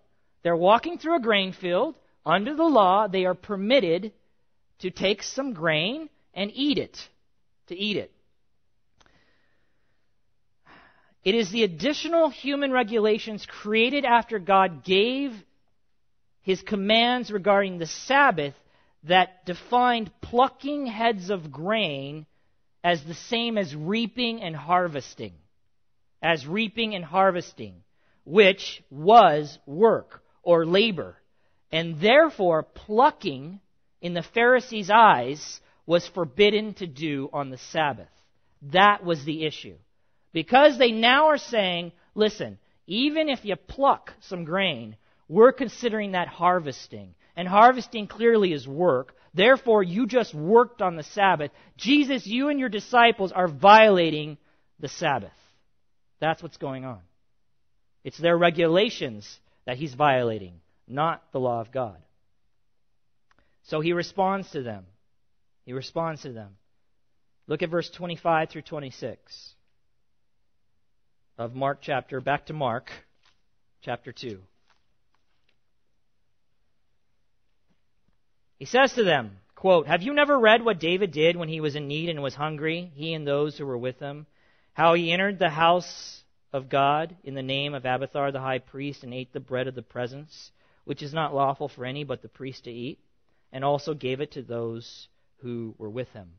They're 0.43 0.55
walking 0.55 0.97
through 0.97 1.17
a 1.17 1.21
grain 1.21 1.53
field. 1.53 1.95
Under 2.25 2.55
the 2.55 2.63
law, 2.63 3.07
they 3.07 3.25
are 3.25 3.35
permitted 3.35 4.13
to 4.79 4.89
take 4.89 5.21
some 5.21 5.53
grain 5.53 6.09
and 6.33 6.51
eat 6.53 6.79
it. 6.79 6.97
To 7.67 7.75
eat 7.75 7.97
it. 7.97 8.11
It 11.23 11.33
is 11.33 11.49
the 11.49 11.63
additional 11.63 12.29
human 12.29 12.71
regulations 12.71 13.45
created 13.47 14.05
after 14.05 14.37
God 14.37 14.83
gave 14.83 15.33
his 16.41 16.61
commands 16.61 17.31
regarding 17.31 17.79
the 17.79 17.87
Sabbath 17.87 18.53
that 19.05 19.45
defined 19.45 20.11
plucking 20.21 20.85
heads 20.85 21.31
of 21.31 21.51
grain 21.51 22.27
as 22.85 23.03
the 23.03 23.15
same 23.15 23.57
as 23.57 23.75
reaping 23.75 24.43
and 24.43 24.55
harvesting. 24.55 25.33
As 26.21 26.45
reaping 26.45 26.93
and 26.93 27.03
harvesting, 27.03 27.81
which 28.25 28.83
was 28.91 29.57
work 29.65 30.21
or 30.43 30.67
labor. 30.67 31.17
And 31.71 31.99
therefore, 31.99 32.61
plucking 32.61 33.59
in 34.01 34.13
the 34.13 34.21
Pharisees' 34.21 34.91
eyes 34.91 35.59
was 35.87 36.07
forbidden 36.07 36.75
to 36.75 36.85
do 36.85 37.27
on 37.33 37.49
the 37.49 37.57
Sabbath. 37.57 38.11
That 38.71 39.03
was 39.03 39.25
the 39.25 39.45
issue. 39.45 39.77
Because 40.31 40.77
they 40.77 40.91
now 40.91 41.29
are 41.29 41.39
saying, 41.39 41.91
listen, 42.13 42.59
even 42.85 43.29
if 43.29 43.43
you 43.43 43.55
pluck 43.55 44.13
some 44.21 44.43
grain, 44.43 44.95
we're 45.27 45.53
considering 45.53 46.11
that 46.11 46.27
harvesting. 46.27 47.15
And 47.35 47.47
harvesting 47.47 48.05
clearly 48.05 48.53
is 48.53 48.67
work. 48.67 49.15
Therefore, 49.35 49.83
you 49.83 50.07
just 50.07 50.33
worked 50.33 50.81
on 50.81 50.95
the 50.95 51.03
Sabbath. 51.03 51.51
Jesus, 51.75 52.25
you 52.25 52.47
and 52.47 52.59
your 52.59 52.69
disciples 52.69 53.33
are 53.33 53.49
violating 53.49 54.37
the 54.79 54.87
Sabbath. 54.87 55.33
That's 56.21 56.41
what's 56.41 56.57
going 56.57 56.85
on. 56.85 57.01
It's 58.05 58.17
their 58.17 58.37
regulations 58.37 59.39
that 59.65 59.77
he's 59.77 59.93
violating, 59.93 60.61
not 60.87 61.21
the 61.33 61.39
law 61.39 61.59
of 61.59 61.71
God. 61.71 61.97
So 63.63 63.81
he 63.81 63.91
responds 63.91 64.49
to 64.51 64.63
them. 64.63 64.85
He 65.65 65.73
responds 65.73 66.21
to 66.21 66.31
them. 66.31 66.55
Look 67.47 67.61
at 67.61 67.69
verse 67.69 67.89
25 67.89 68.49
through 68.49 68.61
26 68.61 69.53
of 71.37 71.53
Mark 71.53 71.79
chapter, 71.81 72.21
back 72.21 72.45
to 72.45 72.53
Mark 72.53 72.89
chapter 73.81 74.13
2. 74.13 74.39
He 78.57 78.65
says 78.65 78.93
to 78.93 79.03
them, 79.03 79.37
Quote, 79.55 79.87
Have 79.87 80.01
you 80.01 80.13
never 80.13 80.37
read 80.37 80.63
what 80.63 80.79
David 80.79 81.11
did 81.11 81.35
when 81.35 81.49
he 81.49 81.61
was 81.61 81.75
in 81.75 81.87
need 81.87 82.09
and 82.09 82.21
was 82.21 82.35
hungry, 82.35 82.91
he 82.95 83.13
and 83.13 83.27
those 83.27 83.57
who 83.57 83.65
were 83.65 83.77
with 83.77 83.99
him? 83.99 84.27
How 84.73 84.93
he 84.93 85.11
entered 85.11 85.39
the 85.39 85.49
house 85.49 86.23
of 86.53 86.69
God 86.69 87.15
in 87.23 87.33
the 87.33 87.43
name 87.43 87.73
of 87.73 87.85
Abiathar 87.85 88.31
the 88.31 88.39
high 88.39 88.59
priest 88.59 89.03
and 89.03 89.13
ate 89.13 89.33
the 89.33 89.39
bread 89.39 89.67
of 89.67 89.75
the 89.75 89.81
presence, 89.81 90.51
which 90.83 91.01
is 91.01 91.13
not 91.13 91.33
lawful 91.33 91.67
for 91.67 91.85
any 91.85 92.03
but 92.03 92.21
the 92.21 92.29
priest 92.29 92.65
to 92.65 92.71
eat, 92.71 92.99
and 93.51 93.63
also 93.63 93.93
gave 93.93 94.21
it 94.21 94.33
to 94.33 94.41
those 94.41 95.07
who 95.37 95.75
were 95.77 95.89
with 95.89 96.09
him. 96.09 96.29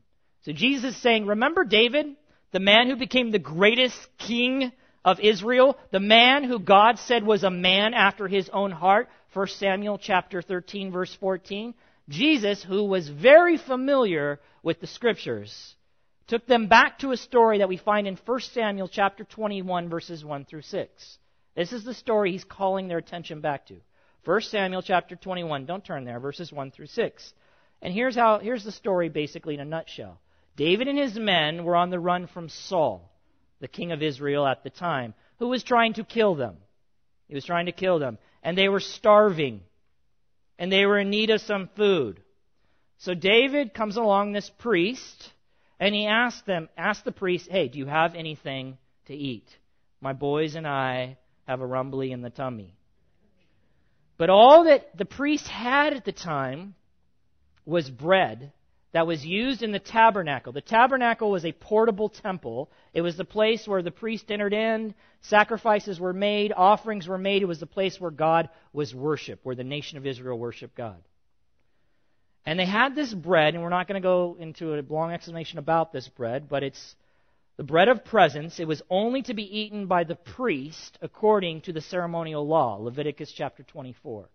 So 0.43 0.53
Jesus 0.53 0.95
is 0.95 1.01
saying, 1.01 1.25
Remember 1.25 1.65
David, 1.65 2.15
the 2.51 2.59
man 2.59 2.87
who 2.87 2.95
became 2.95 3.31
the 3.31 3.39
greatest 3.39 3.97
king 4.17 4.71
of 5.03 5.19
Israel, 5.19 5.77
the 5.91 5.99
man 5.99 6.43
who 6.43 6.59
God 6.59 6.97
said 6.99 7.23
was 7.23 7.43
a 7.43 7.51
man 7.51 7.93
after 7.93 8.27
his 8.27 8.49
own 8.49 8.71
heart, 8.71 9.09
1 9.33 9.47
Samuel 9.47 9.97
chapter 9.97 10.41
13 10.41 10.91
verse 10.91 11.13
14. 11.15 11.73
Jesus, 12.09 12.63
who 12.63 12.85
was 12.85 13.09
very 13.09 13.57
familiar 13.57 14.39
with 14.63 14.79
the 14.79 14.87
scriptures, 14.87 15.75
took 16.27 16.45
them 16.45 16.67
back 16.67 16.99
to 16.99 17.11
a 17.11 17.17
story 17.17 17.59
that 17.59 17.69
we 17.69 17.77
find 17.77 18.07
in 18.07 18.17
1 18.25 18.39
Samuel 18.41 18.87
chapter 18.87 19.23
21 19.23 19.89
verses 19.89 20.23
1 20.23 20.45
through 20.45 20.61
6. 20.61 21.17
This 21.55 21.73
is 21.73 21.83
the 21.83 21.93
story 21.93 22.31
he's 22.31 22.43
calling 22.43 22.87
their 22.87 22.99
attention 22.99 23.41
back 23.41 23.65
to. 23.67 23.75
1 24.25 24.41
Samuel 24.41 24.81
chapter 24.81 25.15
21. 25.15 25.65
Don't 25.65 25.83
turn 25.83 26.03
there, 26.03 26.19
verses 26.19 26.51
1 26.51 26.71
through 26.71 26.87
6. 26.87 27.33
And 27.81 27.93
here's 27.93 28.15
how 28.15 28.39
here's 28.39 28.63
the 28.63 28.71
story 28.71 29.09
basically 29.09 29.53
in 29.53 29.59
a 29.59 29.65
nutshell. 29.65 30.19
David 30.55 30.87
and 30.87 30.97
his 30.97 31.17
men 31.17 31.63
were 31.63 31.75
on 31.75 31.89
the 31.89 31.99
run 31.99 32.27
from 32.27 32.49
Saul, 32.49 33.11
the 33.59 33.67
king 33.67 33.91
of 33.91 34.01
Israel 34.01 34.45
at 34.45 34.63
the 34.63 34.69
time, 34.69 35.13
who 35.39 35.47
was 35.47 35.63
trying 35.63 35.93
to 35.93 36.03
kill 36.03 36.35
them. 36.35 36.57
He 37.27 37.35
was 37.35 37.45
trying 37.45 37.67
to 37.67 37.71
kill 37.71 37.99
them, 37.99 38.17
and 38.43 38.57
they 38.57 38.69
were 38.69 38.79
starving. 38.79 39.61
And 40.59 40.71
they 40.71 40.85
were 40.85 40.99
in 40.99 41.09
need 41.09 41.29
of 41.29 41.41
some 41.41 41.69
food. 41.75 42.21
So 42.97 43.13
David 43.13 43.73
comes 43.73 43.95
along 43.95 44.31
this 44.31 44.49
priest 44.49 45.31
and 45.79 45.93
he 45.93 46.07
asked 46.07 46.45
them, 46.45 46.69
asked 46.77 47.05
the 47.05 47.11
priest, 47.11 47.49
hey, 47.49 47.67
do 47.67 47.77
you 47.77 47.85
have 47.85 48.15
anything 48.15 48.77
to 49.05 49.13
eat? 49.13 49.47
My 50.01 50.13
boys 50.13 50.55
and 50.55 50.67
I 50.67 51.17
have 51.47 51.61
a 51.61 51.65
rumbly 51.65 52.11
in 52.11 52.21
the 52.21 52.29
tummy. 52.29 52.73
But 54.17 54.29
all 54.31 54.63
that 54.63 54.97
the 54.97 55.05
priest 55.05 55.47
had 55.47 55.93
at 55.93 56.05
the 56.05 56.11
time 56.11 56.73
was 57.65 57.89
bread 57.89 58.51
that 58.93 59.07
was 59.07 59.25
used 59.25 59.63
in 59.63 59.71
the 59.71 59.79
tabernacle. 59.79 60.53
The 60.53 60.61
tabernacle 60.61 61.29
was 61.29 61.45
a 61.45 61.51
portable 61.51 62.09
temple. 62.09 62.71
It 62.93 63.01
was 63.01 63.17
the 63.17 63.25
place 63.25 63.67
where 63.67 63.81
the 63.81 63.91
priest 63.91 64.31
entered 64.31 64.53
in, 64.53 64.95
sacrifices 65.21 65.99
were 65.99 66.13
made, 66.13 66.53
offerings 66.55 67.07
were 67.07 67.17
made. 67.17 67.41
It 67.41 67.47
was 67.47 67.59
the 67.59 67.65
place 67.65 67.99
where 67.99 68.11
God 68.11 68.49
was 68.71 68.95
worshiped, 68.95 69.45
where 69.45 69.55
the 69.55 69.63
nation 69.63 69.97
of 69.97 70.05
Israel 70.05 70.39
worshiped 70.39 70.75
God. 70.75 71.01
And 72.45 72.57
they 72.57 72.65
had 72.65 72.95
this 72.95 73.13
bread, 73.13 73.55
and 73.55 73.63
we're 73.63 73.69
not 73.69 73.89
going 73.89 74.01
to 74.01 74.05
go 74.05 74.37
into 74.39 74.73
a 74.73 74.81
long 74.81 75.11
explanation 75.11 75.59
about 75.59 75.91
this 75.91 76.07
bread, 76.07 76.47
but 76.47 76.63
it's 76.63 76.95
the 77.57 77.63
bread 77.63 77.89
of 77.89 78.05
presence. 78.05 78.57
It 78.57 78.67
was 78.67 78.81
only 78.89 79.21
to 79.23 79.33
be 79.33 79.59
eaten 79.59 79.87
by 79.87 80.05
the 80.05 80.15
priest 80.15 80.97
according 81.01 81.61
to 81.61 81.73
the 81.73 81.81
ceremonial 81.81 82.47
law, 82.47 82.77
Leviticus 82.79 83.33
chapter 83.35 83.63
24. 83.63 84.29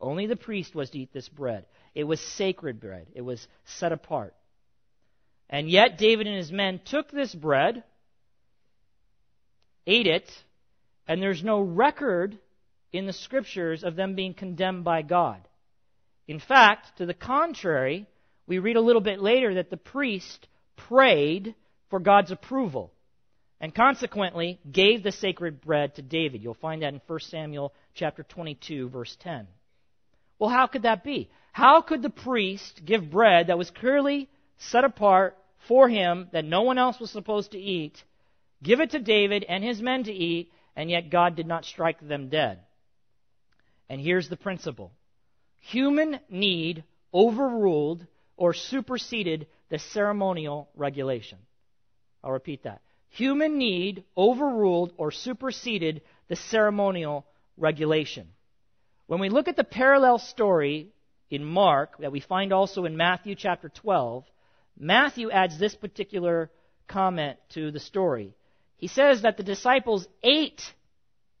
Only 0.00 0.26
the 0.26 0.36
priest 0.36 0.76
was 0.76 0.90
to 0.90 0.98
eat 0.98 1.12
this 1.12 1.28
bread. 1.28 1.66
It 1.96 2.04
was 2.04 2.20
sacred 2.20 2.78
bread, 2.78 3.06
it 3.14 3.22
was 3.22 3.48
set 3.64 3.90
apart. 3.90 4.34
And 5.48 5.70
yet, 5.70 5.96
David 5.96 6.26
and 6.26 6.36
his 6.36 6.52
men 6.52 6.78
took 6.84 7.10
this 7.10 7.34
bread, 7.34 7.84
ate 9.86 10.06
it, 10.06 10.30
and 11.08 11.22
there's 11.22 11.42
no 11.42 11.58
record 11.58 12.38
in 12.92 13.06
the 13.06 13.14
scriptures 13.14 13.82
of 13.82 13.96
them 13.96 14.14
being 14.14 14.34
condemned 14.34 14.84
by 14.84 15.00
God. 15.00 15.40
In 16.28 16.38
fact, 16.38 16.98
to 16.98 17.06
the 17.06 17.14
contrary, 17.14 18.06
we 18.46 18.58
read 18.58 18.76
a 18.76 18.82
little 18.82 19.00
bit 19.00 19.22
later 19.22 19.54
that 19.54 19.70
the 19.70 19.78
priest 19.78 20.48
prayed 20.76 21.54
for 21.88 21.98
God's 21.98 22.30
approval 22.30 22.92
and 23.58 23.74
consequently 23.74 24.60
gave 24.70 25.02
the 25.02 25.12
sacred 25.12 25.62
bread 25.62 25.94
to 25.94 26.02
David. 26.02 26.42
You'll 26.42 26.52
find 26.52 26.82
that 26.82 26.92
in 26.92 27.00
1 27.06 27.20
Samuel 27.20 27.72
chapter 27.94 28.22
22 28.22 28.90
verse 28.90 29.16
10. 29.20 29.46
Well, 30.38 30.50
how 30.50 30.66
could 30.66 30.82
that 30.82 31.02
be? 31.02 31.30
How 31.56 31.80
could 31.80 32.02
the 32.02 32.10
priest 32.10 32.82
give 32.84 33.10
bread 33.10 33.46
that 33.46 33.56
was 33.56 33.70
clearly 33.70 34.28
set 34.58 34.84
apart 34.84 35.38
for 35.66 35.88
him 35.88 36.28
that 36.32 36.44
no 36.44 36.60
one 36.60 36.76
else 36.76 37.00
was 37.00 37.10
supposed 37.10 37.52
to 37.52 37.58
eat, 37.58 38.04
give 38.62 38.80
it 38.80 38.90
to 38.90 38.98
David 38.98 39.42
and 39.42 39.64
his 39.64 39.80
men 39.80 40.04
to 40.04 40.12
eat, 40.12 40.52
and 40.76 40.90
yet 40.90 41.08
God 41.08 41.34
did 41.34 41.46
not 41.46 41.64
strike 41.64 42.06
them 42.06 42.28
dead? 42.28 42.58
And 43.88 43.98
here's 43.98 44.28
the 44.28 44.36
principle 44.36 44.92
human 45.60 46.20
need 46.28 46.84
overruled 47.14 48.06
or 48.36 48.52
superseded 48.52 49.46
the 49.70 49.78
ceremonial 49.78 50.68
regulation. 50.76 51.38
I'll 52.22 52.32
repeat 52.32 52.64
that. 52.64 52.82
Human 53.08 53.56
need 53.56 54.04
overruled 54.14 54.92
or 54.98 55.10
superseded 55.10 56.02
the 56.28 56.36
ceremonial 56.36 57.24
regulation. 57.56 58.28
When 59.06 59.20
we 59.20 59.30
look 59.30 59.48
at 59.48 59.56
the 59.56 59.64
parallel 59.64 60.18
story 60.18 60.92
in 61.30 61.44
Mark 61.44 61.98
that 61.98 62.12
we 62.12 62.20
find 62.20 62.52
also 62.52 62.84
in 62.84 62.96
Matthew 62.96 63.34
chapter 63.34 63.68
12, 63.68 64.24
Matthew 64.78 65.30
adds 65.30 65.58
this 65.58 65.74
particular 65.74 66.50
comment 66.86 67.38
to 67.50 67.70
the 67.70 67.80
story. 67.80 68.34
He 68.76 68.88
says 68.88 69.22
that 69.22 69.36
the 69.36 69.42
disciples 69.42 70.06
ate 70.22 70.62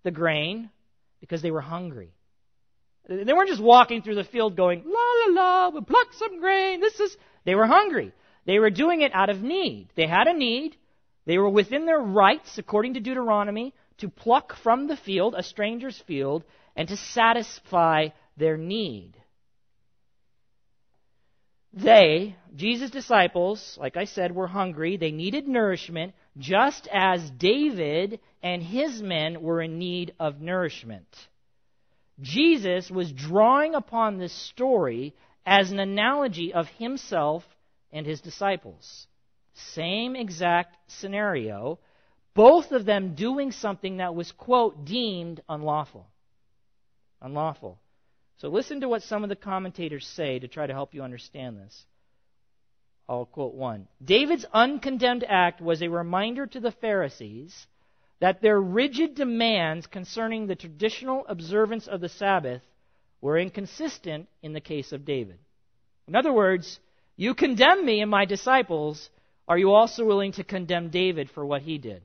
the 0.02 0.10
grain 0.10 0.70
because 1.20 1.42
they 1.42 1.50
were 1.50 1.60
hungry. 1.60 2.12
They 3.08 3.32
weren't 3.32 3.48
just 3.48 3.62
walking 3.62 4.02
through 4.02 4.16
the 4.16 4.24
field 4.24 4.56
going, 4.56 4.82
la 4.84 5.34
la 5.34 5.42
la, 5.42 5.68
we'll 5.68 5.82
pluck 5.82 6.12
some 6.14 6.40
grain. 6.40 6.80
This 6.80 6.98
is, 6.98 7.16
they 7.44 7.54
were 7.54 7.66
hungry. 7.66 8.12
They 8.46 8.58
were 8.58 8.70
doing 8.70 9.02
it 9.02 9.12
out 9.14 9.30
of 9.30 9.42
need. 9.42 9.88
They 9.94 10.06
had 10.06 10.26
a 10.26 10.34
need. 10.34 10.76
They 11.24 11.38
were 11.38 11.48
within 11.48 11.86
their 11.86 12.00
rights, 12.00 12.58
according 12.58 12.94
to 12.94 13.00
Deuteronomy, 13.00 13.74
to 13.98 14.08
pluck 14.08 14.56
from 14.62 14.86
the 14.86 14.96
field, 14.96 15.34
a 15.36 15.42
stranger's 15.42 15.98
field, 16.06 16.44
and 16.74 16.88
to 16.88 16.96
satisfy 16.96 18.08
their 18.36 18.56
need. 18.56 19.15
They, 21.72 22.36
Jesus' 22.54 22.90
disciples, 22.90 23.76
like 23.80 23.96
I 23.96 24.04
said, 24.04 24.34
were 24.34 24.46
hungry. 24.46 24.96
They 24.96 25.10
needed 25.10 25.46
nourishment, 25.46 26.14
just 26.38 26.88
as 26.92 27.30
David 27.30 28.20
and 28.42 28.62
his 28.62 29.02
men 29.02 29.42
were 29.42 29.60
in 29.60 29.78
need 29.78 30.14
of 30.18 30.40
nourishment. 30.40 31.06
Jesus 32.20 32.90
was 32.90 33.12
drawing 33.12 33.74
upon 33.74 34.16
this 34.16 34.32
story 34.32 35.14
as 35.44 35.70
an 35.70 35.78
analogy 35.78 36.54
of 36.54 36.66
himself 36.78 37.44
and 37.92 38.06
his 38.06 38.20
disciples. 38.20 39.06
Same 39.54 40.16
exact 40.16 40.76
scenario, 40.88 41.78
both 42.34 42.72
of 42.72 42.84
them 42.84 43.14
doing 43.14 43.52
something 43.52 43.98
that 43.98 44.14
was, 44.14 44.32
quote, 44.32 44.84
deemed 44.84 45.42
unlawful. 45.48 46.06
Unlawful. 47.20 47.78
So 48.38 48.48
listen 48.48 48.80
to 48.80 48.88
what 48.88 49.02
some 49.02 49.22
of 49.22 49.28
the 49.28 49.36
commentators 49.36 50.06
say 50.06 50.38
to 50.38 50.48
try 50.48 50.66
to 50.66 50.72
help 50.72 50.94
you 50.94 51.02
understand 51.02 51.58
this. 51.58 51.86
I'll 53.08 53.24
quote 53.24 53.54
one. 53.54 53.88
David's 54.04 54.44
uncondemned 54.52 55.24
act 55.26 55.60
was 55.60 55.80
a 55.80 55.88
reminder 55.88 56.46
to 56.46 56.60
the 56.60 56.72
Pharisees 56.72 57.66
that 58.20 58.42
their 58.42 58.60
rigid 58.60 59.14
demands 59.14 59.86
concerning 59.86 60.46
the 60.46 60.56
traditional 60.56 61.24
observance 61.28 61.86
of 61.86 62.00
the 62.00 62.08
Sabbath 62.08 62.62
were 63.20 63.38
inconsistent 63.38 64.28
in 64.42 64.52
the 64.52 64.60
case 64.60 64.92
of 64.92 65.04
David. 65.04 65.38
In 66.08 66.14
other 66.14 66.32
words, 66.32 66.80
you 67.16 67.34
condemn 67.34 67.84
me 67.84 68.00
and 68.00 68.10
my 68.10 68.24
disciples. 68.24 69.08
Are 69.48 69.58
you 69.58 69.72
also 69.72 70.04
willing 70.04 70.32
to 70.32 70.44
condemn 70.44 70.90
David 70.90 71.30
for 71.30 71.44
what 71.44 71.62
he 71.62 71.78
did? 71.78 72.02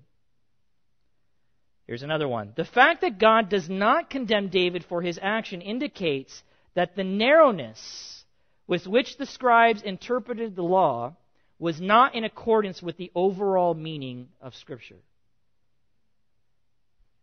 Here's 1.87 2.03
another 2.03 2.27
one. 2.27 2.53
The 2.55 2.65
fact 2.65 3.01
that 3.01 3.19
God 3.19 3.49
does 3.49 3.69
not 3.69 4.09
condemn 4.09 4.49
David 4.49 4.85
for 4.85 5.01
his 5.01 5.19
action 5.21 5.61
indicates 5.61 6.43
that 6.73 6.95
the 6.95 7.03
narrowness 7.03 8.23
with 8.67 8.87
which 8.87 9.17
the 9.17 9.25
scribes 9.25 9.81
interpreted 9.81 10.55
the 10.55 10.63
law 10.63 11.15
was 11.59 11.81
not 11.81 12.15
in 12.15 12.23
accordance 12.23 12.81
with 12.81 12.97
the 12.97 13.11
overall 13.13 13.73
meaning 13.73 14.29
of 14.39 14.55
Scripture. 14.55 14.99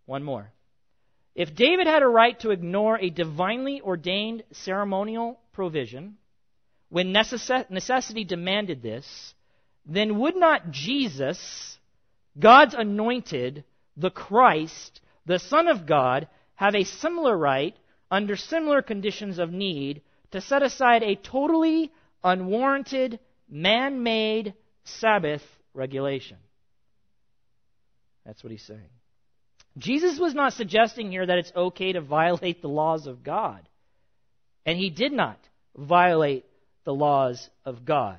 One 0.06 0.22
more. 0.22 0.52
If 1.34 1.54
David 1.54 1.86
had 1.86 2.02
a 2.02 2.08
right 2.08 2.38
to 2.40 2.50
ignore 2.50 2.98
a 2.98 3.10
divinely 3.10 3.80
ordained 3.80 4.42
ceremonial 4.52 5.40
provision 5.52 6.18
when 6.88 7.12
necessity 7.12 8.24
demanded 8.24 8.82
this, 8.82 9.34
then 9.86 10.18
would 10.18 10.36
not 10.36 10.70
Jesus, 10.70 11.78
God's 12.38 12.74
anointed, 12.74 13.64
the 13.98 14.10
Christ, 14.10 15.00
the 15.26 15.38
Son 15.38 15.68
of 15.68 15.86
God, 15.86 16.28
have 16.54 16.74
a 16.74 16.84
similar 16.84 17.36
right, 17.36 17.76
under 18.10 18.36
similar 18.36 18.80
conditions 18.80 19.38
of 19.38 19.52
need, 19.52 20.02
to 20.30 20.40
set 20.40 20.62
aside 20.62 21.02
a 21.02 21.16
totally 21.16 21.92
unwarranted, 22.22 23.18
man 23.48 24.02
made 24.02 24.54
Sabbath 24.84 25.42
regulation? 25.74 26.38
That's 28.24 28.42
what 28.42 28.50
he's 28.50 28.62
saying. 28.62 28.90
Jesus 29.76 30.18
was 30.18 30.34
not 30.34 30.52
suggesting 30.52 31.10
here 31.10 31.24
that 31.24 31.38
it's 31.38 31.52
okay 31.54 31.92
to 31.92 32.00
violate 32.00 32.62
the 32.62 32.68
laws 32.68 33.06
of 33.06 33.22
God. 33.22 33.68
And 34.66 34.76
he 34.76 34.90
did 34.90 35.12
not 35.12 35.38
violate 35.76 36.44
the 36.84 36.94
laws 36.94 37.48
of 37.64 37.84
God. 37.84 38.18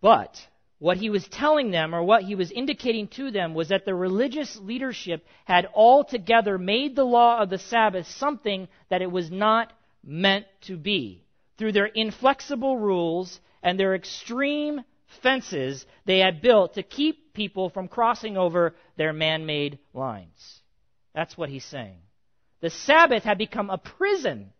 But 0.00 0.46
what 0.78 0.96
he 0.96 1.10
was 1.10 1.26
telling 1.28 1.70
them, 1.70 1.94
or 1.94 2.02
what 2.02 2.22
he 2.22 2.34
was 2.34 2.52
indicating 2.52 3.08
to 3.08 3.30
them, 3.30 3.54
was 3.54 3.68
that 3.68 3.84
the 3.84 3.94
religious 3.94 4.56
leadership 4.56 5.26
had 5.44 5.68
altogether 5.74 6.56
made 6.56 6.94
the 6.94 7.04
law 7.04 7.40
of 7.40 7.50
the 7.50 7.58
Sabbath 7.58 8.06
something 8.06 8.68
that 8.88 9.02
it 9.02 9.10
was 9.10 9.30
not 9.30 9.72
meant 10.04 10.46
to 10.62 10.76
be. 10.76 11.24
Through 11.56 11.72
their 11.72 11.86
inflexible 11.86 12.76
rules 12.76 13.40
and 13.62 13.78
their 13.78 13.94
extreme 13.94 14.82
fences 15.22 15.84
they 16.04 16.18
had 16.18 16.42
built 16.42 16.74
to 16.74 16.82
keep 16.82 17.32
people 17.34 17.70
from 17.70 17.88
crossing 17.88 18.36
over 18.36 18.76
their 18.96 19.12
man 19.12 19.46
made 19.46 19.78
lines. 19.92 20.60
That's 21.14 21.36
what 21.36 21.48
he's 21.48 21.64
saying. 21.64 21.98
The 22.60 22.70
Sabbath 22.70 23.24
had 23.24 23.38
become 23.38 23.70
a 23.70 23.78
prison 23.78 24.52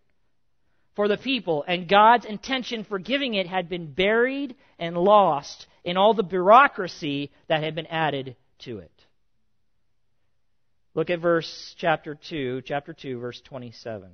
for 0.99 1.07
the 1.07 1.17
people, 1.17 1.65
and 1.69 1.87
God's 1.87 2.25
intention 2.25 2.83
for 2.83 2.99
giving 2.99 3.35
it 3.35 3.47
had 3.47 3.69
been 3.69 3.93
buried 3.93 4.57
and 4.81 4.99
lost 4.99 5.69
in 5.85 5.97
all 5.97 6.13
the 6.13 6.25
bureaucracy 6.25 7.31
that 7.47 7.63
had 7.63 7.77
been 7.77 7.87
added 7.87 8.35
to 8.65 8.79
it. 8.79 8.91
Look 10.97 11.09
at 11.09 11.21
verse 11.21 11.77
chapter 11.79 12.17
2, 12.17 12.63
chapter 12.63 12.93
2, 12.93 13.21
verse 13.21 13.41
27. 13.43 14.11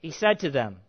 He 0.00 0.10
said 0.10 0.40
to 0.40 0.50
them, 0.50 0.80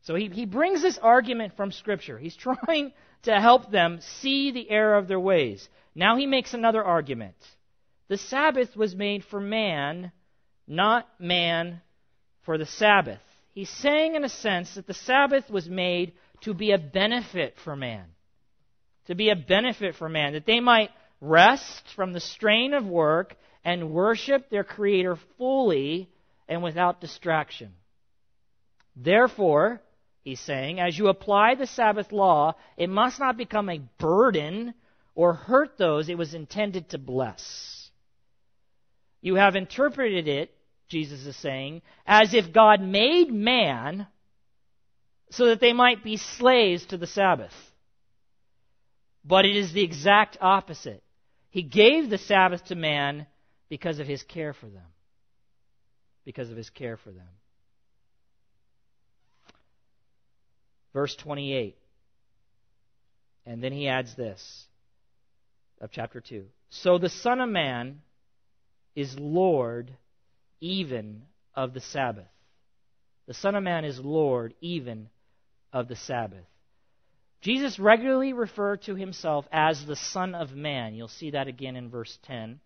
so 0.00 0.14
he, 0.14 0.28
he 0.28 0.46
brings 0.46 0.80
this 0.80 0.96
argument 1.02 1.54
from 1.54 1.70
Scripture. 1.70 2.16
He's 2.16 2.36
trying 2.66 2.94
to 3.24 3.38
help 3.38 3.70
them 3.70 4.00
see 4.00 4.52
the 4.52 4.70
error 4.70 4.96
of 4.96 5.06
their 5.06 5.20
ways. 5.20 5.68
Now 5.94 6.16
he 6.16 6.24
makes 6.24 6.54
another 6.54 6.82
argument. 6.82 7.36
The 8.08 8.16
Sabbath 8.16 8.74
was 8.74 8.96
made 8.96 9.22
for 9.22 9.38
man, 9.38 10.12
not 10.66 11.06
man 11.20 11.82
for 12.44 12.58
the 12.58 12.66
Sabbath. 12.66 13.20
He's 13.52 13.70
saying, 13.70 14.14
in 14.14 14.24
a 14.24 14.28
sense, 14.28 14.74
that 14.74 14.86
the 14.86 14.94
Sabbath 14.94 15.50
was 15.50 15.68
made 15.68 16.12
to 16.42 16.54
be 16.54 16.72
a 16.72 16.78
benefit 16.78 17.56
for 17.64 17.76
man. 17.76 18.04
To 19.06 19.14
be 19.14 19.30
a 19.30 19.36
benefit 19.36 19.94
for 19.94 20.08
man. 20.08 20.32
That 20.32 20.46
they 20.46 20.60
might 20.60 20.90
rest 21.20 21.82
from 21.94 22.12
the 22.12 22.20
strain 22.20 22.74
of 22.74 22.86
work 22.86 23.36
and 23.64 23.90
worship 23.90 24.50
their 24.50 24.64
Creator 24.64 25.18
fully 25.38 26.08
and 26.48 26.62
without 26.62 27.00
distraction. 27.00 27.72
Therefore, 28.96 29.80
he's 30.22 30.40
saying, 30.40 30.80
as 30.80 30.98
you 30.98 31.08
apply 31.08 31.54
the 31.54 31.66
Sabbath 31.66 32.12
law, 32.12 32.54
it 32.76 32.90
must 32.90 33.20
not 33.20 33.36
become 33.36 33.68
a 33.68 33.82
burden 33.98 34.74
or 35.14 35.34
hurt 35.34 35.78
those 35.78 36.08
it 36.08 36.18
was 36.18 36.34
intended 36.34 36.90
to 36.90 36.98
bless. 36.98 37.90
You 39.20 39.36
have 39.36 39.54
interpreted 39.54 40.26
it 40.26 40.54
Jesus 40.92 41.24
is 41.24 41.36
saying, 41.36 41.80
as 42.06 42.34
if 42.34 42.52
God 42.52 42.82
made 42.82 43.32
man 43.32 44.06
so 45.30 45.46
that 45.46 45.58
they 45.58 45.72
might 45.72 46.04
be 46.04 46.18
slaves 46.18 46.84
to 46.86 46.98
the 46.98 47.06
Sabbath. 47.06 47.54
But 49.24 49.46
it 49.46 49.56
is 49.56 49.72
the 49.72 49.82
exact 49.82 50.36
opposite. 50.38 51.02
He 51.48 51.62
gave 51.62 52.10
the 52.10 52.18
Sabbath 52.18 52.66
to 52.66 52.74
man 52.74 53.26
because 53.70 54.00
of 54.00 54.06
his 54.06 54.22
care 54.22 54.52
for 54.52 54.66
them. 54.66 54.84
Because 56.26 56.50
of 56.50 56.58
his 56.58 56.68
care 56.68 56.98
for 56.98 57.10
them. 57.10 57.28
Verse 60.92 61.16
28. 61.16 61.78
And 63.46 63.64
then 63.64 63.72
he 63.72 63.88
adds 63.88 64.14
this 64.14 64.66
of 65.80 65.90
chapter 65.90 66.20
2. 66.20 66.44
So 66.68 66.98
the 66.98 67.08
Son 67.08 67.40
of 67.40 67.48
Man 67.48 68.02
is 68.94 69.18
Lord 69.18 69.96
even 70.62 71.22
of 71.54 71.74
the 71.74 71.80
Sabbath. 71.80 72.24
The 73.26 73.34
Son 73.34 73.54
of 73.54 73.62
Man 73.62 73.84
is 73.84 73.98
Lord 73.98 74.54
even 74.62 75.08
of 75.72 75.88
the 75.88 75.96
Sabbath. 75.96 76.44
Jesus 77.42 77.78
regularly 77.78 78.32
referred 78.32 78.82
to 78.82 78.94
himself 78.94 79.46
as 79.52 79.84
the 79.84 79.96
Son 79.96 80.34
of 80.34 80.52
Man. 80.52 80.94
You'll 80.94 81.08
see 81.08 81.32
that 81.32 81.48
again 81.48 81.74
in 81.74 81.90
verse 81.90 82.16
10, 82.22 82.60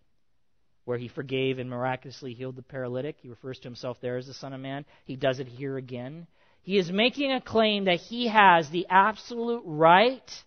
where 0.85 0.99
he 0.99 1.09
forgave 1.09 1.59
and 1.59 1.71
miraculously 1.71 2.35
healed 2.35 2.57
the 2.57 2.63
paralytic. 2.63 3.17
He 3.23 3.29
refers 3.29 3.59
to 3.61 3.69
himself 3.69 3.97
there 4.03 4.19
as 4.19 4.27
the 4.27 4.35
Son 4.35 4.53
of 4.53 4.61
Man. 4.61 4.85
He 5.07 5.17
does 5.17 5.41
it 5.41 5.49
here 5.49 5.79
again. 5.79 6.27
He 6.63 6.77
is 6.77 6.91
making 6.91 7.33
a 7.33 7.41
claim 7.41 7.85
that 7.85 8.01
he 8.01 8.29
has 8.29 8.69
the 8.69 8.87
absolute 8.91 9.63
right 9.65 10.45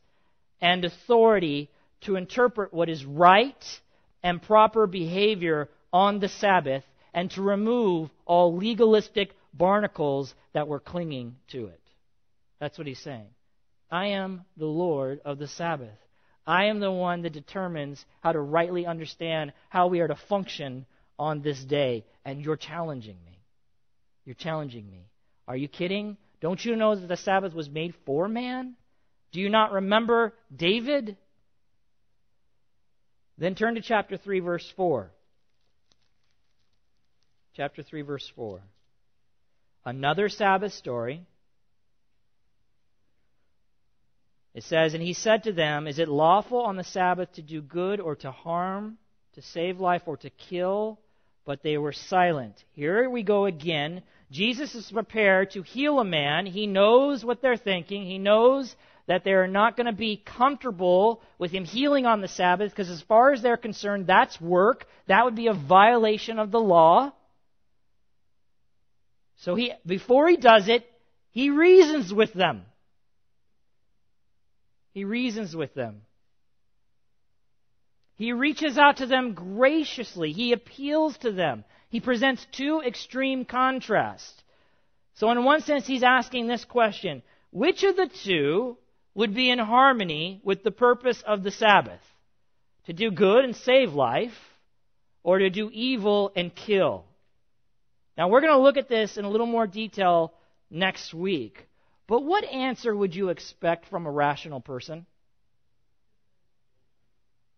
and 0.62 0.86
authority 0.86 1.70
to 2.02 2.16
interpret 2.16 2.74
what 2.74 2.90
is 2.90 3.04
right 3.04 3.80
and 4.22 4.42
proper 4.42 4.86
behavior 4.86 5.70
on 5.92 6.20
the 6.20 6.30
Sabbath 6.30 6.84
and 7.14 7.32
to 7.32 7.42
remove 7.42 8.10
all 8.26 8.56
legalistic 8.56 9.36
barnacles 9.54 10.34
that 10.54 10.68
were 10.68 10.80
clinging 10.80 11.36
to 11.50 11.68
it. 11.68 11.82
That's 12.60 12.78
what 12.78 12.88
he's 12.88 13.00
saying. 13.00 13.30
I 13.90 14.08
am 14.08 14.46
the 14.58 14.66
Lord 14.66 15.22
of 15.26 15.40
the 15.40 15.48
Sabbath. 15.48 15.98
I 16.46 16.66
am 16.66 16.80
the 16.80 16.92
one 16.92 17.24
that 17.24 17.34
determines 17.34 18.04
how 18.22 18.32
to 18.32 18.40
rightly 18.40 18.86
understand 18.86 19.54
how 19.70 19.88
we 19.88 20.00
are 20.00 20.08
to 20.08 20.16
function 20.16 20.86
on 21.18 21.42
this 21.42 21.64
day. 21.64 22.06
And 22.26 22.42
you're 22.42 22.58
challenging 22.58 23.18
me. 23.26 23.40
You're 24.26 24.36
challenging 24.36 24.90
me. 24.90 25.10
Are 25.48 25.58
you 25.58 25.68
kidding? 25.68 26.18
Don't 26.42 26.64
you 26.64 26.76
know 26.76 26.96
that 26.96 27.08
the 27.08 27.18
Sabbath 27.18 27.54
was 27.54 27.70
made 27.70 27.94
for 28.06 28.28
man? 28.28 28.76
Do 29.32 29.40
you 29.40 29.50
not 29.50 29.72
remember 29.72 30.34
David? 30.56 31.18
Then 33.38 33.56
turn 33.56 33.76
to 33.76 33.82
chapter 33.82 34.18
3, 34.18 34.40
verse 34.40 34.74
4 34.76 35.12
chapter 37.60 37.84
3, 37.84 38.04
verse 38.04 38.32
4. 38.38 38.62
Another 39.84 40.30
Sabbath 40.30 40.72
story. 40.72 41.26
It 44.54 44.64
says, 44.64 44.94
And 44.94 45.04
he 45.04 45.12
said 45.12 45.44
to 45.44 45.52
them, 45.52 45.86
Is 45.86 46.00
it 46.00 46.08
lawful 46.08 46.62
on 46.62 46.78
the 46.78 46.86
Sabbath 46.86 47.34
to 47.34 47.42
do 47.42 47.62
good 47.62 48.00
or 48.00 48.16
to 48.16 48.32
harm, 48.32 48.98
to 49.34 49.42
save 49.42 49.82
life 49.82 50.04
or 50.06 50.16
to 50.16 50.30
kill? 50.30 51.02
But 51.44 51.62
they 51.62 51.78
were 51.78 51.92
silent. 51.92 52.64
Here 52.72 53.10
we 53.10 53.24
go 53.24 53.44
again. 53.44 54.04
Jesus 54.32 54.74
is 54.74 54.90
prepared 54.90 55.52
to 55.52 55.62
heal 55.62 56.00
a 56.00 56.06
man. 56.06 56.46
He 56.46 56.66
knows 56.66 57.26
what 57.26 57.42
they're 57.42 57.58
thinking. 57.58 58.06
He 58.06 58.20
knows 58.20 58.74
that 59.08 59.26
they're 59.26 59.48
not 59.48 59.76
going 59.76 59.88
to 59.88 59.92
be 59.92 60.16
comfortable 60.16 61.22
with 61.38 61.52
him 61.52 61.66
healing 61.66 62.06
on 62.06 62.22
the 62.22 62.30
Sabbath 62.30 62.72
because, 62.72 62.90
as 62.90 63.02
far 63.02 63.34
as 63.34 63.42
they're 63.42 63.58
concerned, 63.58 64.08
that's 64.08 64.40
work. 64.40 64.86
That 65.08 65.26
would 65.26 65.36
be 65.36 65.48
a 65.48 65.54
violation 65.54 66.40
of 66.40 66.52
the 66.52 66.62
law. 66.62 67.12
So 69.40 69.56
he, 69.56 69.74
before 69.86 70.28
he 70.28 70.38
does 70.38 70.68
it, 70.68 70.86
he 71.32 71.50
reasons 71.50 72.14
with 72.14 72.34
them. 72.34 72.64
He 74.92 75.04
reasons 75.04 75.56
with 75.56 75.74
them. 75.74 76.02
He 78.16 78.34
reaches 78.34 78.78
out 78.78 78.98
to 78.98 79.06
them 79.06 79.34
graciously. 79.34 80.34
He 80.34 80.52
appeals 80.52 81.18
to 81.20 81.32
them. 81.32 81.64
He 81.90 82.02
presents 82.02 82.46
two 82.52 82.82
extreme 82.86 83.46
contrasts. 83.46 84.44
So, 85.16 85.32
in 85.32 85.44
one 85.46 85.62
sense, 85.62 85.88
he's 85.88 86.04
asking 86.04 86.48
this 86.48 86.66
question 86.66 87.22
Which 87.52 87.84
of 87.84 87.96
the 87.96 88.10
two 88.26 88.78
would 89.14 89.34
be 89.34 89.50
in 89.50 89.60
harmony 89.60 90.42
with 90.44 90.64
the 90.64 90.72
purpose 90.72 91.22
of 91.26 91.44
the 91.44 91.52
Sabbath? 91.52 92.02
To 92.88 92.94
do 92.94 93.10
good 93.10 93.46
and 93.46 93.56
save 93.56 93.94
life, 93.94 94.38
or 95.24 95.40
to 95.40 95.50
do 95.50 95.70
evil 95.72 96.34
and 96.36 96.54
kill? 96.54 97.06
Now, 98.20 98.28
we're 98.28 98.42
going 98.42 98.52
to 98.52 98.62
look 98.62 98.76
at 98.76 98.90
this 98.90 99.16
in 99.16 99.24
a 99.24 99.30
little 99.30 99.48
more 99.48 99.66
detail 99.66 100.34
next 100.70 101.14
week. 101.14 101.66
But 102.06 102.20
what 102.26 102.44
answer 102.44 102.94
would 102.94 103.16
you 103.16 103.30
expect 103.30 103.88
from 103.88 104.06
a 104.06 104.12
rational 104.12 104.60
person? 104.60 105.06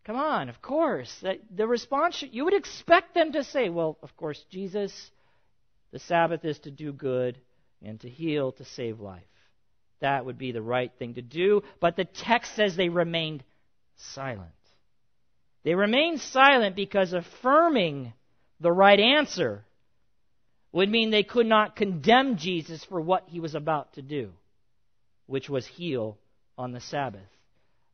Come 0.06 0.17
on, 0.17 0.50
of 0.50 0.62
course. 0.62 1.12
The 1.50 1.65
response, 1.65 2.24
you 2.30 2.45
would 2.45 2.54
expect 2.54 3.16
them 3.16 3.32
to 3.32 3.43
say, 3.43 3.70
well, 3.70 3.97
of 4.03 4.16
course, 4.16 4.39
Jesus, 4.51 4.93
the 5.91 5.97
Sabbath 5.97 6.45
is 6.45 6.59
to 6.59 6.70
do 6.70 6.93
good 6.93 7.39
and 7.84 7.99
to 8.01 8.07
heal, 8.07 8.51
to 8.51 8.64
save 8.64 8.99
life. 8.99 9.24
That 9.99 10.26
would 10.26 10.38
be 10.38 10.51
the 10.51 10.62
right 10.62 10.91
thing 10.99 11.16
to 11.16 11.24
do. 11.24 11.64
But 11.80 11.95
the 11.95 12.05
text 12.05 12.53
says 12.55 12.76
they 12.76 12.89
remained 12.89 13.43
silent. 13.95 14.51
They 15.64 15.74
remained 15.74 16.22
silent 16.22 16.76
because 16.76 17.14
affirming 17.14 18.14
the 18.59 18.72
right 18.72 18.99
answer 18.99 19.66
would 20.72 20.89
mean 20.89 21.09
they 21.09 21.24
could 21.24 21.45
not 21.45 21.76
condemn 21.76 22.38
Jesus 22.38 22.84
for 22.86 23.01
what 23.01 23.26
he 23.28 23.39
was 23.39 23.55
about 23.55 23.93
to 23.93 24.01
do, 24.01 24.32
which 25.26 25.49
was 25.49 25.65
heal 25.67 26.17
on 26.57 26.72
the 26.72 26.80
Sabbath 26.80 27.22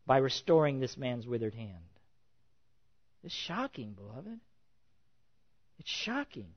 by 0.05 0.17
restoring 0.17 0.79
this 0.79 0.97
man's 0.97 1.27
withered 1.27 1.55
hand. 1.55 1.83
It's 3.23 3.33
shocking, 3.33 3.93
beloved. 3.93 4.39
It's 5.79 5.89
shocking. 5.89 6.47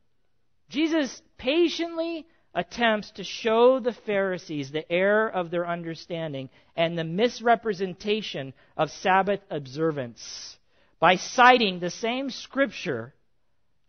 Jesus 0.68 1.20
patiently 1.36 2.26
attempts 2.54 3.10
to 3.12 3.24
show 3.24 3.80
the 3.80 3.92
Pharisees 3.92 4.70
the 4.70 4.90
error 4.90 5.28
of 5.28 5.50
their 5.50 5.66
understanding 5.66 6.50
and 6.76 6.96
the 6.96 7.04
misrepresentation 7.04 8.52
of 8.76 8.90
Sabbath 8.90 9.40
observance 9.50 10.58
by 10.98 11.16
citing 11.16 11.78
the 11.78 11.90
same 11.90 12.30
scripture 12.30 13.14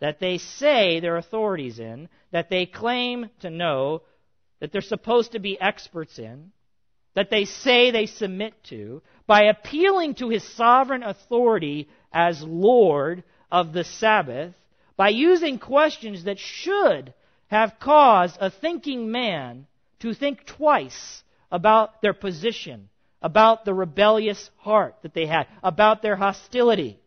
that 0.01 0.19
they 0.19 0.39
say 0.39 0.99
they're 0.99 1.15
authorities 1.15 1.79
in, 1.79 2.09
that 2.31 2.49
they 2.49 2.65
claim 2.65 3.29
to 3.39 3.49
know, 3.49 4.01
that 4.59 4.71
they're 4.71 4.81
supposed 4.81 5.31
to 5.31 5.39
be 5.39 5.61
experts 5.61 6.19
in, 6.19 6.51
that 7.13 7.29
they 7.29 7.45
say 7.45 7.91
they 7.91 8.07
submit 8.07 8.53
to, 8.63 9.01
by 9.27 9.43
appealing 9.43 10.15
to 10.15 10.29
his 10.29 10.43
sovereign 10.55 11.03
authority 11.03 11.87
as 12.11 12.41
Lord 12.41 13.23
of 13.51 13.73
the 13.73 13.83
Sabbath, 13.83 14.55
by 14.97 15.09
using 15.09 15.59
questions 15.59 16.23
that 16.23 16.39
should 16.39 17.13
have 17.47 17.79
caused 17.79 18.37
a 18.39 18.49
thinking 18.49 19.11
man 19.11 19.67
to 19.99 20.15
think 20.15 20.45
twice 20.47 21.23
about 21.51 22.01
their 22.01 22.13
position, 22.13 22.89
about 23.21 23.65
the 23.65 23.73
rebellious 23.73 24.49
heart 24.57 24.95
that 25.03 25.13
they 25.13 25.27
had, 25.27 25.45
about 25.61 26.01
their 26.01 26.15
hostility. 26.15 26.99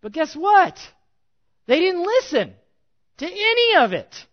But 0.00 0.12
guess 0.12 0.34
what? 0.34 0.78
They 1.66 1.78
didn't 1.80 2.02
listen 2.02 2.54
to 3.18 3.26
any 3.26 3.76
of 3.76 3.92
it. 3.92 4.26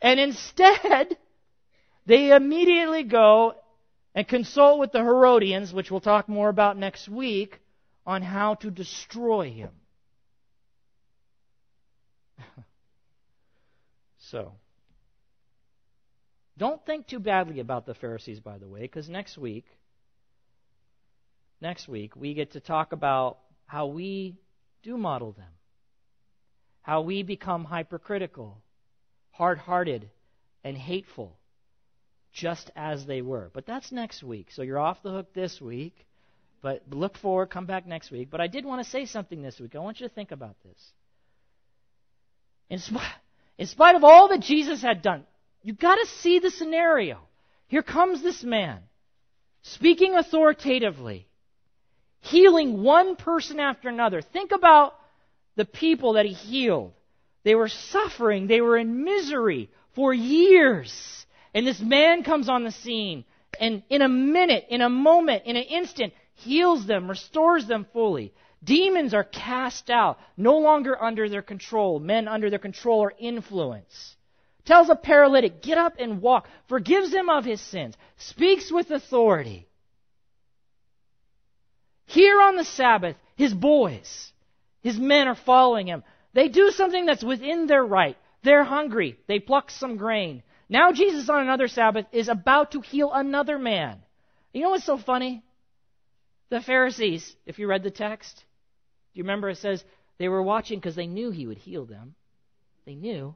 And 0.00 0.18
instead, 0.18 1.16
they 2.06 2.34
immediately 2.34 3.04
go 3.04 3.54
and 4.14 4.26
consult 4.26 4.78
with 4.78 4.92
the 4.92 5.00
Herodians, 5.00 5.72
which 5.72 5.90
we'll 5.90 6.00
talk 6.00 6.28
more 6.28 6.48
about 6.48 6.76
next 6.76 7.08
week, 7.08 7.60
on 8.06 8.22
how 8.22 8.54
to 8.54 8.70
destroy 8.70 9.50
him. 9.50 9.70
so, 14.18 14.52
don't 16.56 16.84
think 16.84 17.06
too 17.06 17.20
badly 17.20 17.60
about 17.60 17.86
the 17.86 17.94
Pharisees, 17.94 18.40
by 18.40 18.58
the 18.58 18.68
way, 18.68 18.80
because 18.80 19.08
next 19.08 19.38
week, 19.38 19.64
next 21.60 21.88
week, 21.88 22.16
we 22.16 22.34
get 22.34 22.52
to 22.52 22.60
talk 22.60 22.92
about 22.92 23.38
how 23.66 23.86
we 23.86 24.36
do 24.82 24.96
model 24.96 25.32
them, 25.32 25.52
how 26.82 27.02
we 27.02 27.22
become 27.22 27.64
hypercritical, 27.64 28.58
hard 29.30 29.58
hearted, 29.58 30.10
and 30.64 30.76
hateful 30.76 31.36
just 32.32 32.70
as 32.76 33.06
they 33.06 33.22
were. 33.22 33.50
But 33.52 33.66
that's 33.66 33.92
next 33.92 34.22
week. 34.22 34.48
So 34.52 34.62
you're 34.62 34.78
off 34.78 35.02
the 35.02 35.10
hook 35.10 35.34
this 35.34 35.60
week. 35.60 36.06
But 36.62 36.82
look 36.90 37.16
forward, 37.16 37.46
come 37.50 37.66
back 37.66 37.86
next 37.86 38.10
week. 38.10 38.28
But 38.30 38.40
I 38.40 38.46
did 38.46 38.64
want 38.64 38.84
to 38.84 38.90
say 38.90 39.06
something 39.06 39.42
this 39.42 39.58
week. 39.58 39.74
I 39.74 39.78
want 39.78 40.00
you 40.00 40.08
to 40.08 40.14
think 40.14 40.30
about 40.30 40.56
this. 40.62 40.92
In, 42.68 42.78
spite, 42.78 43.02
in 43.58 43.66
spite 43.66 43.96
of 43.96 44.04
all 44.04 44.28
that 44.28 44.40
Jesus 44.40 44.82
had 44.82 45.02
done, 45.02 45.24
you've 45.62 45.78
got 45.78 45.96
to 45.96 46.06
see 46.06 46.38
the 46.38 46.50
scenario. 46.50 47.18
Here 47.66 47.82
comes 47.82 48.22
this 48.22 48.42
man, 48.42 48.80
speaking 49.62 50.14
authoritatively, 50.14 51.26
healing 52.20 52.82
one 52.82 53.16
person 53.16 53.58
after 53.58 53.88
another. 53.88 54.20
Think 54.20 54.52
about 54.52 54.94
the 55.56 55.64
people 55.64 56.14
that 56.14 56.26
he 56.26 56.32
healed. 56.32 56.92
They 57.42 57.54
were 57.54 57.68
suffering, 57.68 58.46
they 58.46 58.60
were 58.60 58.76
in 58.76 59.04
misery 59.04 59.70
for 59.94 60.12
years. 60.12 61.26
And 61.54 61.66
this 61.66 61.80
man 61.80 62.22
comes 62.22 62.48
on 62.48 62.64
the 62.64 62.70
scene 62.70 63.24
and 63.58 63.82
in 63.90 64.02
a 64.02 64.08
minute, 64.08 64.66
in 64.70 64.80
a 64.80 64.88
moment, 64.88 65.44
in 65.44 65.56
an 65.56 65.64
instant, 65.64 66.14
heals 66.34 66.86
them, 66.86 67.08
restores 67.08 67.66
them 67.66 67.86
fully. 67.92 68.32
Demons 68.64 69.14
are 69.14 69.24
cast 69.24 69.90
out, 69.90 70.18
no 70.36 70.58
longer 70.58 71.00
under 71.02 71.28
their 71.28 71.42
control, 71.42 72.00
men 72.00 72.26
under 72.26 72.50
their 72.50 72.58
control 72.58 73.00
or 73.00 73.12
influence. 73.18 74.16
Tells 74.64 74.88
a 74.88 74.96
paralytic, 74.96 75.62
get 75.62 75.78
up 75.78 75.94
and 75.98 76.22
walk, 76.22 76.48
forgives 76.68 77.12
him 77.12 77.28
of 77.28 77.44
his 77.44 77.60
sins, 77.60 77.96
speaks 78.16 78.70
with 78.70 78.90
authority. 78.90 79.66
Here 82.06 82.40
on 82.40 82.56
the 82.56 82.64
Sabbath, 82.64 83.16
his 83.36 83.54
boys, 83.54 84.32
his 84.82 84.98
men 84.98 85.28
are 85.28 85.34
following 85.34 85.86
him. 85.86 86.02
They 86.32 86.48
do 86.48 86.70
something 86.70 87.06
that's 87.06 87.24
within 87.24 87.66
their 87.66 87.84
right. 87.84 88.16
They're 88.42 88.64
hungry. 88.64 89.18
They 89.26 89.38
pluck 89.38 89.70
some 89.70 89.96
grain. 89.96 90.42
Now 90.68 90.92
Jesus 90.92 91.28
on 91.28 91.42
another 91.42 91.68
Sabbath 91.68 92.06
is 92.12 92.28
about 92.28 92.72
to 92.72 92.80
heal 92.80 93.10
another 93.12 93.58
man. 93.58 93.98
You 94.52 94.62
know 94.62 94.70
what's 94.70 94.84
so 94.84 94.98
funny? 94.98 95.42
The 96.48 96.60
Pharisees, 96.60 97.34
if 97.46 97.58
you 97.58 97.66
read 97.66 97.82
the 97.82 97.90
text, 97.90 98.36
do 98.36 99.18
you 99.18 99.24
remember 99.24 99.50
it 99.50 99.58
says 99.58 99.84
they 100.18 100.28
were 100.28 100.42
watching 100.42 100.78
because 100.78 100.96
they 100.96 101.06
knew 101.06 101.30
he 101.30 101.46
would 101.46 101.58
heal 101.58 101.84
them. 101.84 102.14
They 102.84 102.94
knew. 102.94 103.34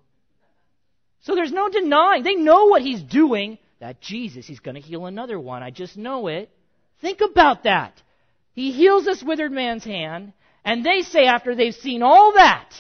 So 1.23 1.35
there's 1.35 1.53
no 1.53 1.69
denying. 1.69 2.23
They 2.23 2.35
know 2.35 2.67
what 2.67 2.83
he's 2.83 3.03
doing. 3.03 3.59
That 3.81 4.01
Jesus, 4.01 4.47
he's 4.47 4.61
going 4.61 4.77
to 4.77 4.81
heal 4.81 5.07
another 5.07 5.39
one. 5.39 5.63
I 5.63 5.71
just 5.71 5.97
know 5.97 6.29
it. 6.29 6.51
Think 7.01 7.21
about 7.21 7.65
that. 7.65 8.01
He 8.55 8.71
heals 8.71 9.05
this 9.05 9.23
withered 9.23 9.51
man's 9.51 9.85
hand, 9.85 10.33
and 10.65 10.85
they 10.85 11.03
say 11.03 11.27
after 11.27 11.55
they've 11.55 11.75
seen 11.75 12.03
all 12.03 12.35
that, 12.35 12.71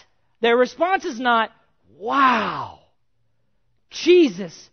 their 0.41 0.57
response 0.57 1.05
is 1.05 1.20
not, 1.20 1.51
wow. 1.99 2.80
Jesus, 3.91 4.70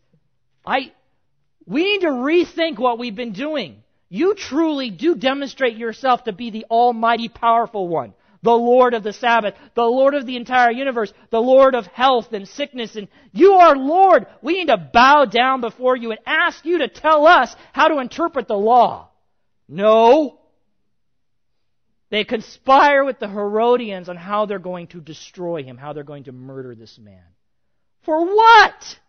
I, 0.65 0.91
we 1.65 1.83
need 1.83 2.01
to 2.01 2.07
rethink 2.07 2.79
what 2.79 2.99
we've 2.99 3.15
been 3.15 3.33
doing. 3.33 3.83
You 4.09 4.35
truly 4.35 4.89
do 4.89 5.15
demonstrate 5.15 5.77
yourself 5.77 6.25
to 6.25 6.33
be 6.33 6.49
the 6.49 6.65
almighty 6.69 7.29
powerful 7.29 7.87
one, 7.87 8.13
the 8.43 8.51
Lord 8.51 8.93
of 8.93 9.03
the 9.03 9.13
Sabbath, 9.13 9.53
the 9.75 9.83
Lord 9.83 10.15
of 10.15 10.25
the 10.25 10.35
entire 10.35 10.71
universe, 10.71 11.13
the 11.29 11.41
Lord 11.41 11.75
of 11.75 11.85
health 11.87 12.33
and 12.33 12.47
sickness, 12.47 12.95
and 12.95 13.07
you 13.31 13.53
are 13.53 13.75
Lord. 13.75 14.25
We 14.41 14.57
need 14.57 14.67
to 14.67 14.77
bow 14.77 15.25
down 15.25 15.61
before 15.61 15.95
you 15.95 16.11
and 16.11 16.19
ask 16.25 16.65
you 16.65 16.79
to 16.79 16.89
tell 16.89 17.25
us 17.25 17.55
how 17.71 17.87
to 17.87 17.99
interpret 17.99 18.47
the 18.49 18.57
law. 18.57 19.09
No. 19.69 20.40
They 22.11 22.25
conspire 22.25 23.05
with 23.05 23.19
the 23.19 23.29
Herodians 23.29 24.09
on 24.09 24.17
how 24.17 24.45
they're 24.45 24.59
going 24.59 24.87
to 24.87 24.99
destroy 24.99 25.63
him, 25.63 25.77
how 25.77 25.93
they're 25.93 26.03
going 26.03 26.25
to 26.25 26.33
murder 26.33 26.75
this 26.75 26.99
man. 26.99 27.23
For 28.03 28.23
what? 28.23 28.99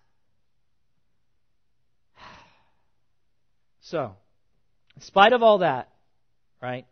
So, 3.85 4.15
in 4.97 5.03
spite 5.03 5.35
of 5.35 5.43
all 5.43 5.59
that, 5.59 5.91
right? 6.63 6.87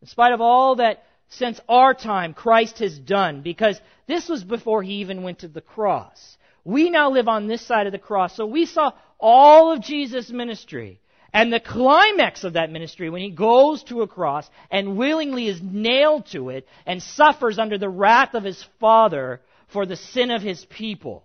In 0.00 0.08
spite 0.08 0.32
of 0.32 0.40
all 0.40 0.76
that 0.76 1.04
since 1.28 1.60
our 1.68 1.94
time 1.94 2.32
Christ 2.34 2.78
has 2.78 2.98
done, 2.98 3.42
because 3.42 3.78
this 4.06 4.28
was 4.28 4.42
before 4.42 4.82
he 4.82 4.94
even 4.94 5.22
went 5.22 5.40
to 5.40 5.48
the 5.48 5.60
cross. 5.60 6.38
We 6.64 6.88
now 6.90 7.10
live 7.10 7.28
on 7.28 7.46
this 7.46 7.64
side 7.64 7.86
of 7.86 7.92
the 7.92 7.98
cross. 7.98 8.34
So 8.34 8.46
we 8.46 8.64
saw 8.66 8.92
all 9.20 9.72
of 9.72 9.82
Jesus' 9.82 10.30
ministry. 10.30 11.01
And 11.32 11.52
the 11.52 11.60
climax 11.60 12.44
of 12.44 12.54
that 12.54 12.70
ministry, 12.70 13.08
when 13.08 13.22
he 13.22 13.30
goes 13.30 13.82
to 13.84 14.02
a 14.02 14.08
cross 14.08 14.48
and 14.70 14.98
willingly 14.98 15.48
is 15.48 15.60
nailed 15.62 16.26
to 16.32 16.50
it 16.50 16.68
and 16.84 17.02
suffers 17.02 17.58
under 17.58 17.78
the 17.78 17.88
wrath 17.88 18.34
of 18.34 18.44
his 18.44 18.62
Father 18.80 19.40
for 19.68 19.86
the 19.86 19.96
sin 19.96 20.30
of 20.30 20.42
his 20.42 20.64
people. 20.66 21.24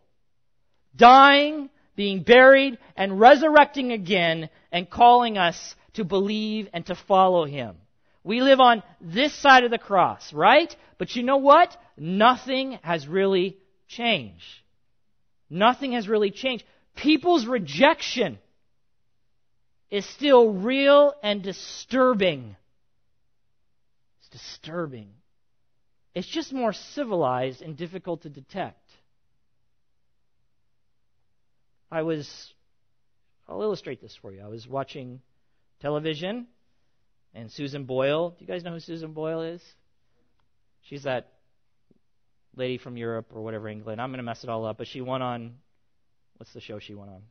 Dying 0.96 1.70
being 1.98 2.24
buried 2.24 2.78
and 2.96 3.20
resurrecting 3.20 3.92
again 3.92 4.50
and 4.72 4.90
calling 4.90 5.38
us 5.38 5.76
to 5.94 6.06
believe 6.06 6.70
and 6.72 6.86
to 6.86 6.96
follow 6.96 7.46
him. 7.46 7.76
We 8.24 8.42
live 8.42 8.60
on 8.60 8.84
this 9.02 9.34
side 9.34 9.64
of 9.64 9.72
the 9.72 9.78
cross, 9.78 10.32
right? 10.32 10.74
But 10.98 11.16
you 11.16 11.24
know 11.24 11.38
what? 11.38 11.76
Nothing 11.98 12.80
has 12.82 13.08
really 13.08 13.58
changed. 13.88 14.44
Nothing 15.50 15.94
has 15.94 16.08
really 16.08 16.32
changed. 16.32 16.64
People's 16.96 17.46
rejection 17.46 18.38
is 19.90 20.06
still 20.06 20.54
real 20.54 21.14
and 21.24 21.42
disturbing. 21.42 22.56
It's 24.20 24.30
disturbing. 24.30 25.10
It's 26.14 26.28
just 26.28 26.52
more 26.52 26.74
civilized 26.74 27.62
and 27.62 27.78
difficult 27.78 28.24
to 28.24 28.30
detect. 28.30 28.82
I 31.92 32.02
was, 32.02 32.54
I'll 33.48 33.62
illustrate 33.62 34.02
this 34.02 34.18
for 34.22 34.34
you. 34.34 34.42
I 34.42 34.48
was 34.48 34.68
watching 34.68 35.22
television, 35.80 36.48
and 37.34 37.52
Susan 37.52 37.86
Boyle, 37.86 38.32
do 38.32 38.38
you 38.40 38.48
guys 38.48 38.64
know 38.64 38.72
who 38.72 38.80
Susan 38.80 39.14
Boyle 39.14 39.42
is? 39.42 39.62
She's 40.82 41.04
that 41.04 41.34
lady 42.56 42.78
from 42.78 42.98
Europe 42.98 43.28
or 43.34 43.42
whatever, 43.44 43.68
England. 43.70 44.02
I'm 44.02 44.10
going 44.10 44.18
to 44.18 44.24
mess 44.24 44.44
it 44.44 44.50
all 44.50 44.66
up, 44.66 44.78
but 44.78 44.88
she 44.88 45.02
won 45.02 45.22
on, 45.22 45.56
what's 46.38 46.52
the 46.54 46.62
show 46.62 46.80
she 46.80 46.96
won 46.96 47.10
on? 47.10 47.22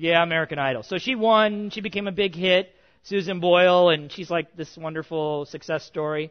Yeah, 0.00 0.22
American 0.22 0.58
Idol. 0.58 0.82
So 0.82 0.96
she 0.96 1.14
won, 1.14 1.68
she 1.68 1.82
became 1.82 2.08
a 2.08 2.12
big 2.12 2.34
hit, 2.34 2.74
Susan 3.02 3.38
Boyle, 3.38 3.90
and 3.90 4.10
she's 4.10 4.30
like 4.30 4.56
this 4.56 4.74
wonderful 4.74 5.44
success 5.44 5.84
story. 5.84 6.30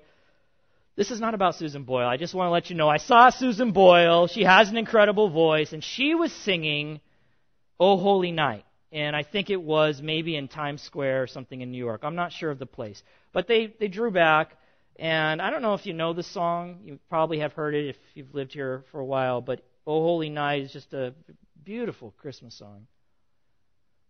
This 0.95 1.11
is 1.11 1.19
not 1.19 1.35
about 1.35 1.53
Susan 1.53 1.83
Boyle. 1.83 2.07
I 2.07 2.17
just 2.17 2.33
want 2.33 2.47
to 2.47 2.51
let 2.51 2.71
you 2.71 2.75
know 2.75 2.89
I 2.89 2.97
saw 2.97 3.29
Susan 3.29 3.71
Boyle. 3.71 4.25
She 4.25 4.43
has 4.43 4.69
an 4.69 4.77
incredible 4.77 5.29
voice, 5.29 5.71
and 5.71 5.83
she 5.83 6.15
was 6.15 6.33
singing 6.33 6.99
Oh 7.79 7.97
Holy 7.97 8.31
Night. 8.31 8.65
And 8.91 9.15
I 9.15 9.21
think 9.21 9.51
it 9.51 9.61
was 9.61 10.01
maybe 10.01 10.35
in 10.35 10.47
Times 10.47 10.81
Square 10.81 11.21
or 11.21 11.27
something 11.27 11.61
in 11.61 11.69
New 11.69 11.77
York. 11.77 12.01
I'm 12.03 12.15
not 12.15 12.31
sure 12.31 12.49
of 12.49 12.57
the 12.57 12.65
place. 12.65 13.03
But 13.33 13.47
they, 13.47 13.71
they 13.79 13.87
drew 13.87 14.09
back. 14.09 14.57
And 14.97 15.43
I 15.43 15.51
don't 15.51 15.61
know 15.61 15.75
if 15.75 15.85
you 15.85 15.93
know 15.93 16.13
the 16.13 16.23
song. 16.23 16.79
You 16.85 16.99
probably 17.07 17.39
have 17.39 17.53
heard 17.53 17.75
it 17.75 17.89
if 17.89 17.97
you've 18.15 18.33
lived 18.33 18.51
here 18.51 18.83
for 18.91 18.99
a 18.99 19.05
while. 19.05 19.41
But 19.41 19.61
Oh 19.85 20.01
Holy 20.01 20.29
Night 20.29 20.63
is 20.63 20.73
just 20.73 20.91
a 20.93 21.13
beautiful 21.63 22.15
Christmas 22.17 22.57
song. 22.57 22.87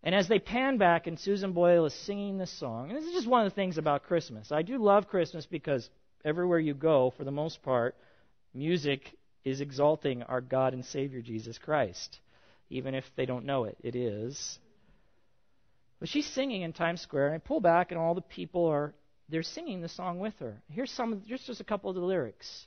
And 0.02 0.14
as 0.14 0.28
they 0.28 0.38
pan 0.38 0.78
back 0.78 1.06
and 1.06 1.18
Susan 1.18 1.52
Boyle 1.52 1.84
is 1.84 1.94
singing 1.94 2.38
this 2.38 2.50
song, 2.50 2.88
and 2.88 2.98
this 2.98 3.04
is 3.04 3.12
just 3.12 3.28
one 3.28 3.44
of 3.44 3.50
the 3.50 3.54
things 3.54 3.76
about 3.76 4.04
Christmas. 4.04 4.50
I 4.50 4.62
do 4.62 4.78
love 4.78 5.08
Christmas 5.08 5.46
because 5.46 5.90
everywhere 6.24 6.58
you 6.58 6.74
go, 6.74 7.12
for 7.16 7.24
the 7.24 7.30
most 7.30 7.62
part, 7.62 7.96
music 8.54 9.16
is 9.44 9.60
exalting 9.60 10.22
our 10.22 10.40
God 10.40 10.72
and 10.72 10.84
Savior 10.84 11.20
Jesus 11.20 11.58
Christ. 11.58 12.20
Even 12.70 12.94
if 12.94 13.04
they 13.16 13.26
don't 13.26 13.44
know 13.44 13.64
it, 13.64 13.76
it 13.82 13.96
is. 13.96 14.58
But 15.98 16.08
she's 16.08 16.26
singing 16.26 16.62
in 16.62 16.72
Times 16.72 17.02
Square, 17.02 17.26
and 17.26 17.34
I 17.34 17.38
pull 17.38 17.60
back, 17.60 17.90
and 17.90 18.00
all 18.00 18.14
the 18.14 18.22
people 18.22 18.66
are 18.66 18.94
they're 19.28 19.42
singing 19.42 19.80
the 19.80 19.88
song 19.88 20.18
with 20.18 20.34
her. 20.40 20.60
Here's 20.68 20.90
some 20.90 21.22
here's 21.26 21.44
just 21.44 21.60
a 21.60 21.64
couple 21.64 21.90
of 21.90 21.96
the 21.96 22.02
lyrics. 22.02 22.66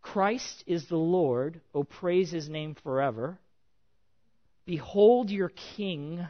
Christ 0.00 0.64
is 0.66 0.86
the 0.86 0.96
Lord, 0.96 1.60
O 1.74 1.82
praise 1.82 2.30
his 2.30 2.48
name 2.48 2.76
forever. 2.82 3.38
Behold 4.64 5.30
your 5.30 5.50
king, 5.76 6.26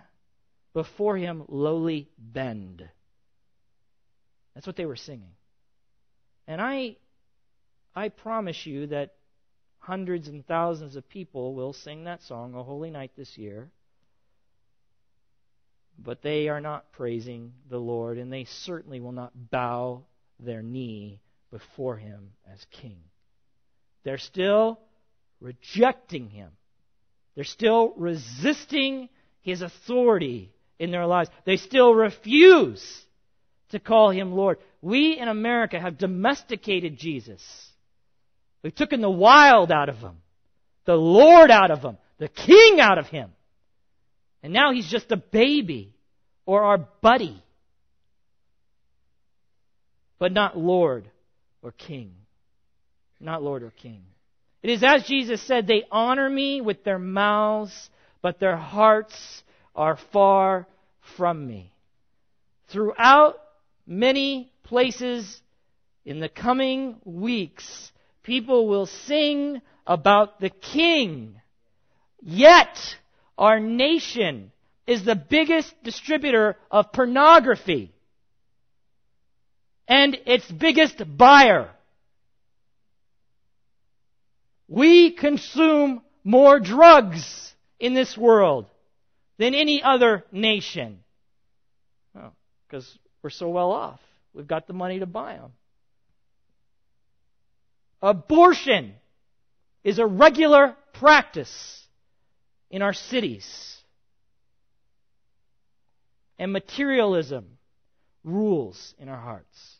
before 0.76 1.16
him 1.16 1.42
lowly 1.48 2.06
bend. 2.18 2.86
That's 4.54 4.66
what 4.66 4.76
they 4.76 4.84
were 4.84 4.94
singing. 4.94 5.32
And 6.46 6.60
I 6.60 6.96
I 7.94 8.10
promise 8.10 8.66
you 8.66 8.88
that 8.88 9.14
hundreds 9.78 10.28
and 10.28 10.46
thousands 10.46 10.94
of 10.94 11.08
people 11.08 11.54
will 11.54 11.72
sing 11.72 12.04
that 12.04 12.20
song, 12.24 12.54
O 12.54 12.62
Holy 12.62 12.90
Night, 12.90 13.12
this 13.16 13.38
year. 13.38 13.70
But 15.98 16.20
they 16.20 16.48
are 16.48 16.60
not 16.60 16.92
praising 16.92 17.54
the 17.70 17.78
Lord, 17.78 18.18
and 18.18 18.30
they 18.30 18.44
certainly 18.44 19.00
will 19.00 19.12
not 19.12 19.32
bow 19.50 20.02
their 20.38 20.60
knee 20.60 21.22
before 21.50 21.96
Him 21.96 22.32
as 22.52 22.62
King. 22.82 22.98
They're 24.04 24.18
still 24.18 24.78
rejecting 25.40 26.28
Him. 26.28 26.50
They're 27.34 27.44
still 27.44 27.94
resisting 27.96 29.08
His 29.40 29.62
authority 29.62 30.52
in 30.78 30.90
their 30.90 31.06
lives. 31.06 31.30
They 31.44 31.56
still 31.56 31.94
refuse 31.94 33.04
to 33.70 33.78
call 33.78 34.10
Him 34.10 34.32
Lord. 34.32 34.58
We 34.80 35.18
in 35.18 35.28
America 35.28 35.80
have 35.80 35.98
domesticated 35.98 36.98
Jesus. 36.98 37.42
We've 38.62 38.74
taken 38.74 39.00
the 39.00 39.10
wild 39.10 39.70
out 39.70 39.88
of 39.88 39.98
him, 39.98 40.16
the 40.86 40.96
Lord 40.96 41.50
out 41.50 41.70
of 41.70 41.82
him, 41.82 41.98
the 42.18 42.28
King 42.28 42.80
out 42.80 42.98
of 42.98 43.06
him. 43.06 43.30
And 44.42 44.52
now 44.52 44.72
he's 44.72 44.90
just 44.90 45.12
a 45.12 45.16
baby 45.16 45.94
or 46.46 46.62
our 46.62 46.78
buddy, 46.78 47.42
but 50.18 50.32
not 50.32 50.58
Lord 50.58 51.08
or 51.62 51.72
King. 51.72 52.12
Not 53.20 53.42
Lord 53.42 53.62
or 53.62 53.70
King. 53.70 54.02
It 54.62 54.70
is 54.70 54.82
as 54.82 55.04
Jesus 55.04 55.40
said, 55.42 55.66
they 55.66 55.84
honor 55.90 56.28
me 56.28 56.60
with 56.60 56.84
their 56.84 56.98
mouths, 56.98 57.90
but 58.20 58.40
their 58.40 58.56
hearts 58.56 59.42
are 59.76 59.98
far 60.12 60.66
from 61.16 61.46
me. 61.46 61.72
Throughout 62.68 63.36
many 63.86 64.50
places 64.64 65.40
in 66.04 66.20
the 66.20 66.28
coming 66.28 66.96
weeks, 67.04 67.92
people 68.22 68.66
will 68.66 68.86
sing 68.86 69.60
about 69.86 70.40
the 70.40 70.50
king. 70.50 71.40
Yet, 72.22 72.96
our 73.38 73.60
nation 73.60 74.50
is 74.86 75.04
the 75.04 75.14
biggest 75.14 75.74
distributor 75.84 76.56
of 76.70 76.92
pornography 76.92 77.92
and 79.86 80.18
its 80.26 80.50
biggest 80.50 81.02
buyer. 81.16 81.70
We 84.68 85.12
consume 85.12 86.02
more 86.24 86.58
drugs 86.58 87.54
in 87.78 87.94
this 87.94 88.16
world 88.16 88.66
than 89.38 89.54
any 89.54 89.82
other 89.82 90.24
nation. 90.32 91.00
Because 92.12 92.90
oh, 92.94 93.00
we're 93.22 93.30
so 93.30 93.48
well 93.48 93.70
off. 93.70 94.00
We've 94.32 94.46
got 94.46 94.66
the 94.66 94.72
money 94.72 94.98
to 95.00 95.06
buy 95.06 95.34
them. 95.34 95.52
Abortion 98.02 98.94
is 99.82 99.98
a 99.98 100.06
regular 100.06 100.76
practice 100.92 101.86
in 102.70 102.82
our 102.82 102.92
cities. 102.92 103.76
And 106.38 106.52
materialism 106.52 107.46
rules 108.24 108.94
in 108.98 109.08
our 109.08 109.20
hearts. 109.20 109.76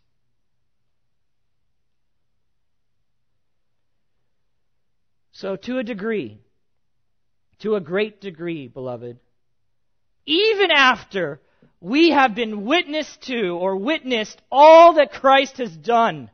So, 5.33 5.57
to 5.57 5.79
a 5.79 5.85
degree, 5.85 6.41
to 7.59 7.75
a 7.75 7.81
great 7.81 8.23
degree, 8.23 8.69
beloved, 8.69 9.19
even 10.27 10.71
after 10.73 11.41
we 11.81 12.11
have 12.11 12.35
been 12.35 12.65
witness 12.65 13.17
to 13.23 13.51
or 13.51 13.77
witnessed 13.77 14.41
all 14.51 14.95
that 14.95 15.13
Christ 15.13 15.59
has 15.59 15.75
done, 15.75 16.31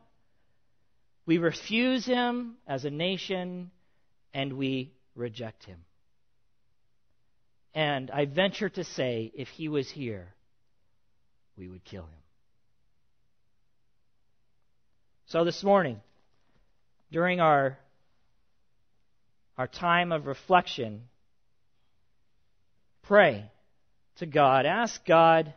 we 1.25 1.37
refuse 1.37 2.05
him 2.05 2.55
as 2.67 2.85
a 2.85 2.89
nation 2.89 3.71
and 4.33 4.53
we 4.53 4.91
reject 5.15 5.63
him. 5.65 5.77
And 7.75 8.11
I 8.11 8.25
venture 8.25 8.69
to 8.69 8.83
say, 8.83 9.31
if 9.35 9.47
he 9.49 9.67
was 9.67 9.89
here, 9.89 10.33
we 11.57 11.67
would 11.67 11.83
kill 11.83 12.03
him. 12.03 12.09
So 15.27 15.43
this 15.43 15.63
morning, 15.63 15.99
during 17.11 17.39
our, 17.39 17.77
our 19.57 19.67
time 19.67 20.11
of 20.11 20.25
reflection, 20.25 21.03
pray 23.03 23.49
to 24.17 24.25
God. 24.25 24.65
Ask 24.65 25.05
God 25.05 25.53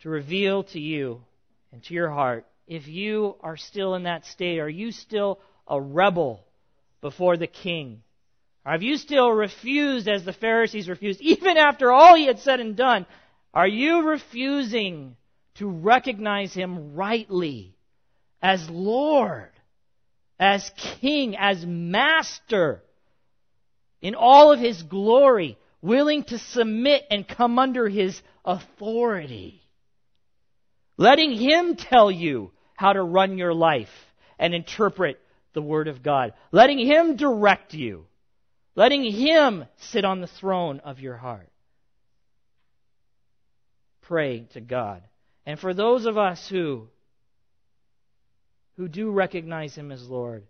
to 0.00 0.08
reveal 0.08 0.64
to 0.64 0.80
you 0.80 1.20
and 1.72 1.82
to 1.84 1.94
your 1.94 2.10
heart 2.10 2.46
if 2.66 2.88
you 2.88 3.36
are 3.40 3.56
still 3.56 3.94
in 3.94 4.04
that 4.04 4.26
state. 4.26 4.58
Are 4.58 4.68
you 4.68 4.92
still 4.92 5.40
a 5.66 5.80
rebel 5.80 6.44
before 7.00 7.36
the 7.36 7.46
king? 7.46 8.02
Have 8.64 8.82
you 8.82 8.96
still 8.96 9.30
refused 9.30 10.08
as 10.08 10.24
the 10.24 10.32
Pharisees 10.32 10.88
refused, 10.88 11.20
even 11.22 11.56
after 11.56 11.92
all 11.92 12.16
he 12.16 12.26
had 12.26 12.40
said 12.40 12.60
and 12.60 12.76
done? 12.76 13.06
Are 13.54 13.68
you 13.68 14.08
refusing 14.08 15.16
to 15.54 15.68
recognize 15.68 16.52
him 16.52 16.94
rightly 16.94 17.74
as 18.42 18.68
Lord, 18.68 19.50
as 20.38 20.70
King, 21.00 21.36
as 21.36 21.64
Master 21.64 22.82
in 24.02 24.14
all 24.14 24.52
of 24.52 24.60
his 24.60 24.82
glory, 24.82 25.56
willing 25.82 26.24
to 26.24 26.38
submit 26.38 27.04
and 27.10 27.26
come 27.26 27.58
under 27.58 27.88
his 27.88 28.20
authority? 28.44 29.62
Letting 30.96 31.32
him 31.32 31.76
tell 31.76 32.10
you 32.10 32.52
how 32.74 32.92
to 32.92 33.02
run 33.02 33.38
your 33.38 33.54
life 33.54 33.88
and 34.38 34.54
interpret 34.54 35.20
the 35.56 35.62
Word 35.62 35.88
of 35.88 36.02
God. 36.02 36.34
Letting 36.52 36.78
Him 36.78 37.16
direct 37.16 37.72
you. 37.74 38.04
Letting 38.74 39.10
Him 39.10 39.64
sit 39.78 40.04
on 40.04 40.20
the 40.20 40.26
throne 40.26 40.80
of 40.80 41.00
your 41.00 41.16
heart. 41.16 41.50
Pray 44.02 44.46
to 44.52 44.60
God. 44.60 45.02
And 45.46 45.58
for 45.58 45.72
those 45.72 46.04
of 46.04 46.18
us 46.18 46.46
who, 46.48 46.88
who 48.76 48.86
do 48.86 49.10
recognize 49.10 49.74
Him 49.74 49.90
as 49.90 50.06
Lord, 50.06 50.44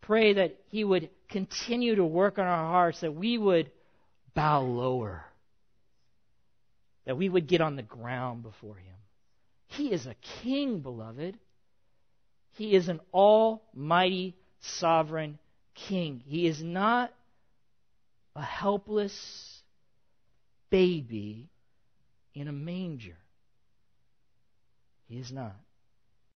pray 0.00 0.34
that 0.34 0.56
He 0.68 0.84
would 0.84 1.10
continue 1.28 1.96
to 1.96 2.04
work 2.04 2.38
on 2.38 2.46
our 2.46 2.70
hearts, 2.70 3.00
that 3.00 3.14
we 3.14 3.36
would 3.36 3.72
bow 4.34 4.62
lower, 4.62 5.24
that 7.06 7.16
we 7.16 7.28
would 7.28 7.46
get 7.46 7.60
on 7.60 7.76
the 7.76 7.82
ground 7.82 8.42
before 8.42 8.76
Him. 8.76 8.94
He 9.68 9.92
is 9.92 10.06
a 10.06 10.14
king, 10.42 10.80
beloved. 10.80 11.38
He 12.52 12.74
is 12.74 12.88
an 12.88 13.00
almighty 13.12 14.36
sovereign 14.60 15.38
king. 15.74 16.22
He 16.26 16.46
is 16.46 16.62
not 16.62 17.12
a 18.36 18.42
helpless 18.42 19.62
baby 20.70 21.48
in 22.34 22.48
a 22.48 22.52
manger. 22.52 23.16
He 25.08 25.18
is 25.18 25.30
not. 25.32 25.56